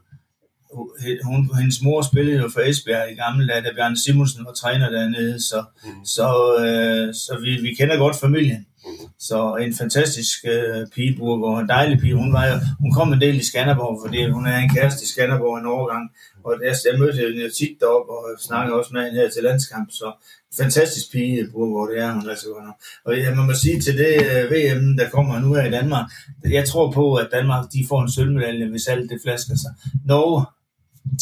hun, 1.24 1.50
hendes 1.58 1.82
mor 1.82 2.02
spillede 2.02 2.38
jo 2.38 2.50
for 2.54 2.62
Esbjerg 2.62 3.12
i 3.12 3.16
gamle 3.16 3.48
dage, 3.48 3.62
da 3.62 3.70
Bjørn 3.76 3.98
Simonsen 3.98 4.46
var 4.46 4.54
træner 4.54 4.90
dernede, 4.90 5.42
så, 5.50 5.64
mm. 5.84 6.06
så, 6.06 6.28
øh, 6.60 7.14
så 7.14 7.38
vi, 7.44 7.52
vi 7.62 7.74
kender 7.74 7.98
godt 7.98 8.16
familien. 8.16 8.66
Mm. 8.86 8.92
Så 9.20 9.56
en 9.56 9.74
fantastisk 9.76 10.38
øh, 10.46 10.88
pige, 10.96 11.16
Burgård, 11.18 11.62
en 11.62 11.70
dejlig 11.70 12.00
pige. 12.00 12.16
Hun, 12.16 12.34
var 12.34 12.46
jo, 12.48 12.56
hun 12.80 12.92
kom 12.94 13.14
en 13.14 13.22
del 13.22 13.36
i 13.40 13.44
Skanderborg, 13.44 14.02
fordi 14.06 14.30
hun 14.30 14.48
er 14.48 14.58
en 14.58 14.70
kæreste 14.70 15.04
i 15.04 15.08
Skanderborg 15.08 15.58
en 15.58 15.66
overgang. 15.66 16.12
Og 16.44 16.54
jeg, 16.64 16.76
jeg 16.92 17.00
mødte 17.00 17.18
hende 17.18 17.50
tit 17.60 17.78
deroppe 17.80 18.12
og 18.12 18.24
snakkede 18.40 18.78
også 18.80 18.90
med 18.94 19.02
hende 19.04 19.22
her 19.22 19.30
til 19.30 19.44
landskamp. 19.44 19.90
Så 19.92 20.12
fantastisk 20.58 21.12
pige, 21.12 21.48
Burgård, 21.52 21.90
det 21.90 22.00
er 22.00 22.12
hun 22.14 22.30
altså 22.30 22.48
godt 22.48 22.66
Og 23.06 23.20
jeg 23.20 23.36
må 23.38 23.54
sige 23.54 23.82
til 23.82 23.98
det 23.98 24.14
øh, 24.32 24.52
VM, 24.52 24.98
der 24.98 25.10
kommer 25.10 25.40
nu 25.40 25.54
her 25.54 25.66
i 25.66 25.72
Danmark, 25.72 26.06
jeg 26.50 26.66
tror 26.68 26.92
på, 26.92 27.16
at 27.16 27.28
Danmark 27.32 27.66
de 27.74 27.86
får 27.90 28.02
en 28.02 28.12
sølvmedalje, 28.12 28.70
hvis 28.70 28.88
alt 28.88 29.10
det 29.10 29.20
flasker 29.24 29.56
sig. 29.56 29.72
Norge, 30.06 30.46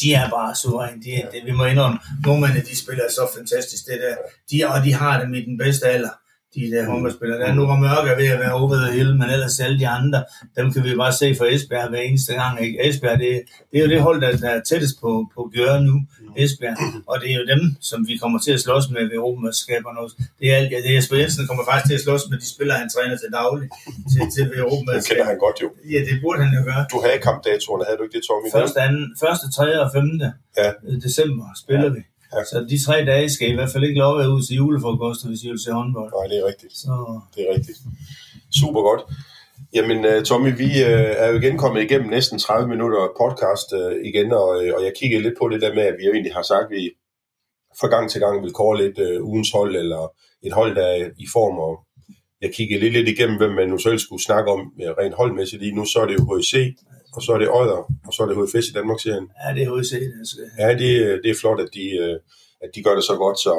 de 0.01 0.13
er 0.13 0.29
bare 0.29 0.55
suveræne. 0.55 1.03
De, 1.03 1.11
det, 1.31 1.45
vi 1.45 1.51
må 1.51 1.65
indrømme, 1.65 1.99
nogle 2.25 2.47
af 2.47 2.63
de 2.63 2.77
spiller 2.77 3.03
så 3.09 3.27
fantastisk. 3.37 3.85
Det 3.85 3.99
der. 4.01 4.15
De, 4.51 4.67
og 4.67 4.85
de 4.85 4.93
har 4.93 5.21
dem 5.21 5.33
i 5.33 5.45
den 5.45 5.57
bedste 5.57 5.85
alder 5.87 6.09
de 6.55 6.71
der 6.71 6.85
håndboldspillere. 6.89 7.39
Der 7.39 7.45
er 7.45 7.53
Nora 7.53 7.77
Mørk 7.79 8.07
er 8.11 8.15
ved 8.21 8.27
at 8.35 8.39
være 8.39 8.53
over 8.53 8.75
the 8.75 8.91
hill, 8.97 9.11
men 9.19 9.29
ellers 9.29 9.59
alle 9.59 9.79
de 9.79 9.87
andre, 9.87 10.19
dem 10.57 10.73
kan 10.73 10.83
vi 10.83 10.95
bare 10.95 11.13
se 11.21 11.35
for 11.35 11.45
Esbjerg 11.45 11.89
hver 11.89 12.01
eneste 12.09 12.33
gang. 12.33 12.53
Ikke? 12.65 12.77
Esbjerg, 12.87 13.19
det, 13.19 13.29
det 13.71 13.77
er 13.79 13.83
jo 13.85 13.89
det 13.93 14.01
hold, 14.01 14.21
der, 14.21 14.37
der 14.37 14.49
er 14.49 14.61
tættest 14.69 14.95
på, 15.01 15.11
på 15.35 15.51
Gør 15.55 15.79
nu, 15.79 15.95
Esbjerg. 16.37 16.77
Og 17.11 17.15
det 17.21 17.27
er 17.33 17.37
jo 17.41 17.45
dem, 17.53 17.61
som 17.89 17.99
vi 18.07 18.17
kommer 18.21 18.39
til 18.39 18.51
at 18.57 18.61
slås 18.65 18.85
med 18.93 19.01
ved 19.09 19.15
Europamesterskaberne. 19.21 19.99
Det 20.39 20.45
er, 20.51 20.55
alt, 20.59 20.71
ja, 20.71 20.77
det 20.83 20.89
er 20.91 20.95
Jesper 20.95 21.17
Jensen 21.21 21.47
kommer 21.47 21.63
faktisk 21.71 21.87
til 21.89 21.97
at 21.99 22.03
slås 22.07 22.23
med 22.31 22.37
de 22.43 22.47
spillere, 22.55 22.77
han 22.83 22.89
træner 22.95 23.15
til 23.17 23.29
daglig 23.39 23.67
til, 24.11 24.21
til 24.35 24.43
ved 24.49 24.57
Europamesterskaberne. 24.63 24.99
Det 25.01 25.09
kender 25.09 25.25
han 25.31 25.37
godt 25.45 25.57
jo. 25.63 25.67
Ja, 25.93 25.99
det 26.07 26.15
burde 26.23 26.39
han 26.45 26.51
jo 26.57 26.61
gøre. 26.69 26.81
Du 26.93 26.97
havde 27.05 27.19
kampdatoerne, 27.27 27.83
havde 27.87 27.97
du 27.99 28.03
ikke 28.05 28.15
det, 28.17 28.23
Tommy? 28.27 28.47
Første, 28.57 28.77
anden, 28.87 29.05
første, 29.23 29.45
tredje 29.55 29.77
og 29.85 29.89
femte 29.95 30.27
ja. 30.59 30.69
december 31.07 31.45
spiller 31.63 31.89
ja. 31.89 31.95
vi. 31.97 32.01
Ja. 32.33 32.43
Så 32.43 32.65
de 32.69 32.83
tre 32.85 33.05
dage 33.05 33.29
skal 33.29 33.47
I, 33.47 33.51
i 33.51 33.55
hvert 33.55 33.71
fald 33.73 33.83
ikke 33.83 33.99
lov 33.99 34.19
at 34.19 34.27
ud 34.27 34.41
til 34.47 34.55
julefrokost, 34.55 35.27
hvis 35.27 35.43
I 35.43 35.49
vil 35.49 35.63
se 35.65 35.71
håndbold. 35.71 36.11
Nej, 36.11 36.27
det 36.31 36.37
er 36.41 36.45
rigtigt. 36.51 36.73
Så... 36.83 36.91
Det 37.35 37.41
er 37.45 37.53
rigtigt. 37.55 37.79
Super 38.61 38.81
godt. 38.81 39.01
Jamen, 39.73 39.99
uh, 40.09 40.23
Tommy, 40.23 40.51
vi 40.57 40.69
uh, 40.89 41.11
er 41.21 41.27
jo 41.31 41.35
igen 41.41 41.57
kommet 41.57 41.81
igennem 41.83 42.09
næsten 42.09 42.39
30 42.39 42.67
minutter 42.73 43.01
podcast 43.21 43.67
uh, 43.79 43.93
igen, 44.09 44.31
og, 44.31 44.47
og 44.75 44.79
jeg 44.85 44.93
kiggede 44.99 45.23
lidt 45.23 45.37
på 45.41 45.49
det 45.49 45.61
der 45.61 45.73
med, 45.75 45.83
at 45.83 45.95
vi 45.99 46.05
jo 46.05 46.11
egentlig 46.11 46.33
har 46.33 46.41
sagt, 46.41 46.65
at 46.65 46.71
vi 46.77 46.91
fra 47.79 47.87
gang 47.87 48.09
til 48.09 48.21
gang 48.21 48.43
vil 48.43 48.53
kåre 48.53 48.77
lidt 48.83 48.97
uh, 48.99 49.27
ugens 49.29 49.51
hold, 49.51 49.75
eller 49.75 50.01
et 50.43 50.53
hold, 50.53 50.75
der 50.75 50.85
er 50.85 51.09
i 51.17 51.27
form, 51.33 51.57
og 51.67 51.73
jeg 52.41 52.51
kiggede 52.53 52.79
lidt, 52.79 52.93
lidt 52.93 53.09
igennem, 53.09 53.37
hvem 53.37 53.51
man 53.51 53.69
nu 53.69 53.77
selv 53.77 53.99
skulle 53.99 54.23
snakke 54.23 54.51
om 54.51 54.61
rent 54.99 55.15
holdmæssigt 55.15 55.61
lige 55.61 55.75
nu, 55.75 55.85
så 55.85 55.99
er 55.99 56.07
det 56.07 56.19
jo 56.19 56.35
HIC, 56.35 56.53
og 57.15 57.21
så 57.23 57.31
er 57.31 57.37
det 57.37 57.49
Odder, 57.59 57.81
og 58.07 58.13
så 58.13 58.23
er 58.23 58.27
det 58.27 58.37
HFS 58.37 58.67
i 58.69 58.73
Danmark-serien. 58.73 59.27
Ja, 59.41 59.53
det 59.55 59.61
er 59.63 59.69
HFC. 59.75 59.91
Det 59.91 60.11
ja, 60.59 60.69
det, 60.81 61.19
det 61.23 61.29
er 61.31 61.39
flot, 61.41 61.59
at 61.59 61.69
de, 61.73 61.85
øh, 62.03 62.19
at 62.63 62.69
de 62.75 62.83
gør 62.83 62.95
det 62.95 63.03
så 63.03 63.15
godt. 63.15 63.39
Så, 63.39 63.53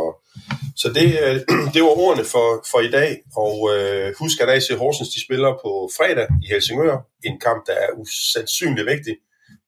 så 0.76 0.88
det, 0.98 1.08
øh, 1.24 1.36
det 1.74 1.80
var 1.82 1.94
ordene 2.04 2.24
for, 2.24 2.48
for 2.70 2.80
i 2.80 2.90
dag, 2.90 3.10
og 3.36 3.54
øh, 3.74 4.14
husk, 4.18 4.40
at 4.40 4.50
AC 4.50 4.68
Horsens 4.78 5.08
de 5.14 5.24
spiller 5.24 5.52
på 5.64 5.90
fredag 5.96 6.28
i 6.44 6.46
Helsingør, 6.52 6.96
en 7.24 7.40
kamp, 7.40 7.66
der 7.66 7.72
er 7.72 7.90
usandsynligt 7.96 8.86
vigtig, 8.86 9.16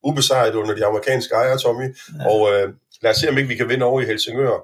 ubesejret 0.04 0.54
under 0.54 0.74
de 0.74 0.86
amerikanske 0.86 1.34
ejere, 1.34 1.58
Tommy, 1.58 1.88
ja. 2.18 2.30
og 2.30 2.52
øh, 2.52 2.68
lad 3.02 3.10
os 3.10 3.16
se, 3.16 3.28
om 3.28 3.38
ikke 3.38 3.48
vi 3.48 3.56
kan 3.56 3.68
vinde 3.68 3.86
over 3.86 4.00
i 4.00 4.04
Helsingør. 4.04 4.56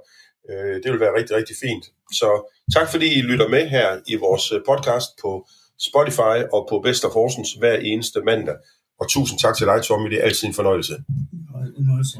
Øh, 0.51 0.75
det 0.83 0.93
vil 0.93 1.01
være 1.01 1.17
rigtig, 1.19 1.37
rigtig 1.37 1.57
fint. 1.61 1.85
Så 2.13 2.29
tak 2.75 2.91
fordi 2.91 3.19
I 3.19 3.23
lytter 3.23 3.49
med 3.49 3.69
her 3.69 3.99
i 4.07 4.15
vores 4.15 4.53
podcast 4.67 5.11
på 5.23 5.49
Spotify 5.81 6.37
og 6.53 6.67
på 6.71 6.81
Best 6.85 7.05
of 7.05 7.13
Horsens 7.13 7.53
hver 7.53 7.77
eneste 7.77 8.21
mandag. 8.21 8.57
Og 9.01 9.09
tusind 9.11 9.39
tak 9.39 9.57
til 9.57 9.67
dig, 9.67 9.83
Tommy. 9.83 10.11
Det 10.11 10.19
er 10.19 10.25
altid 10.25 10.49
en 10.49 10.55
fornøjelse. 10.55 10.95
En 10.95 11.75
fornøjelse. 11.77 12.19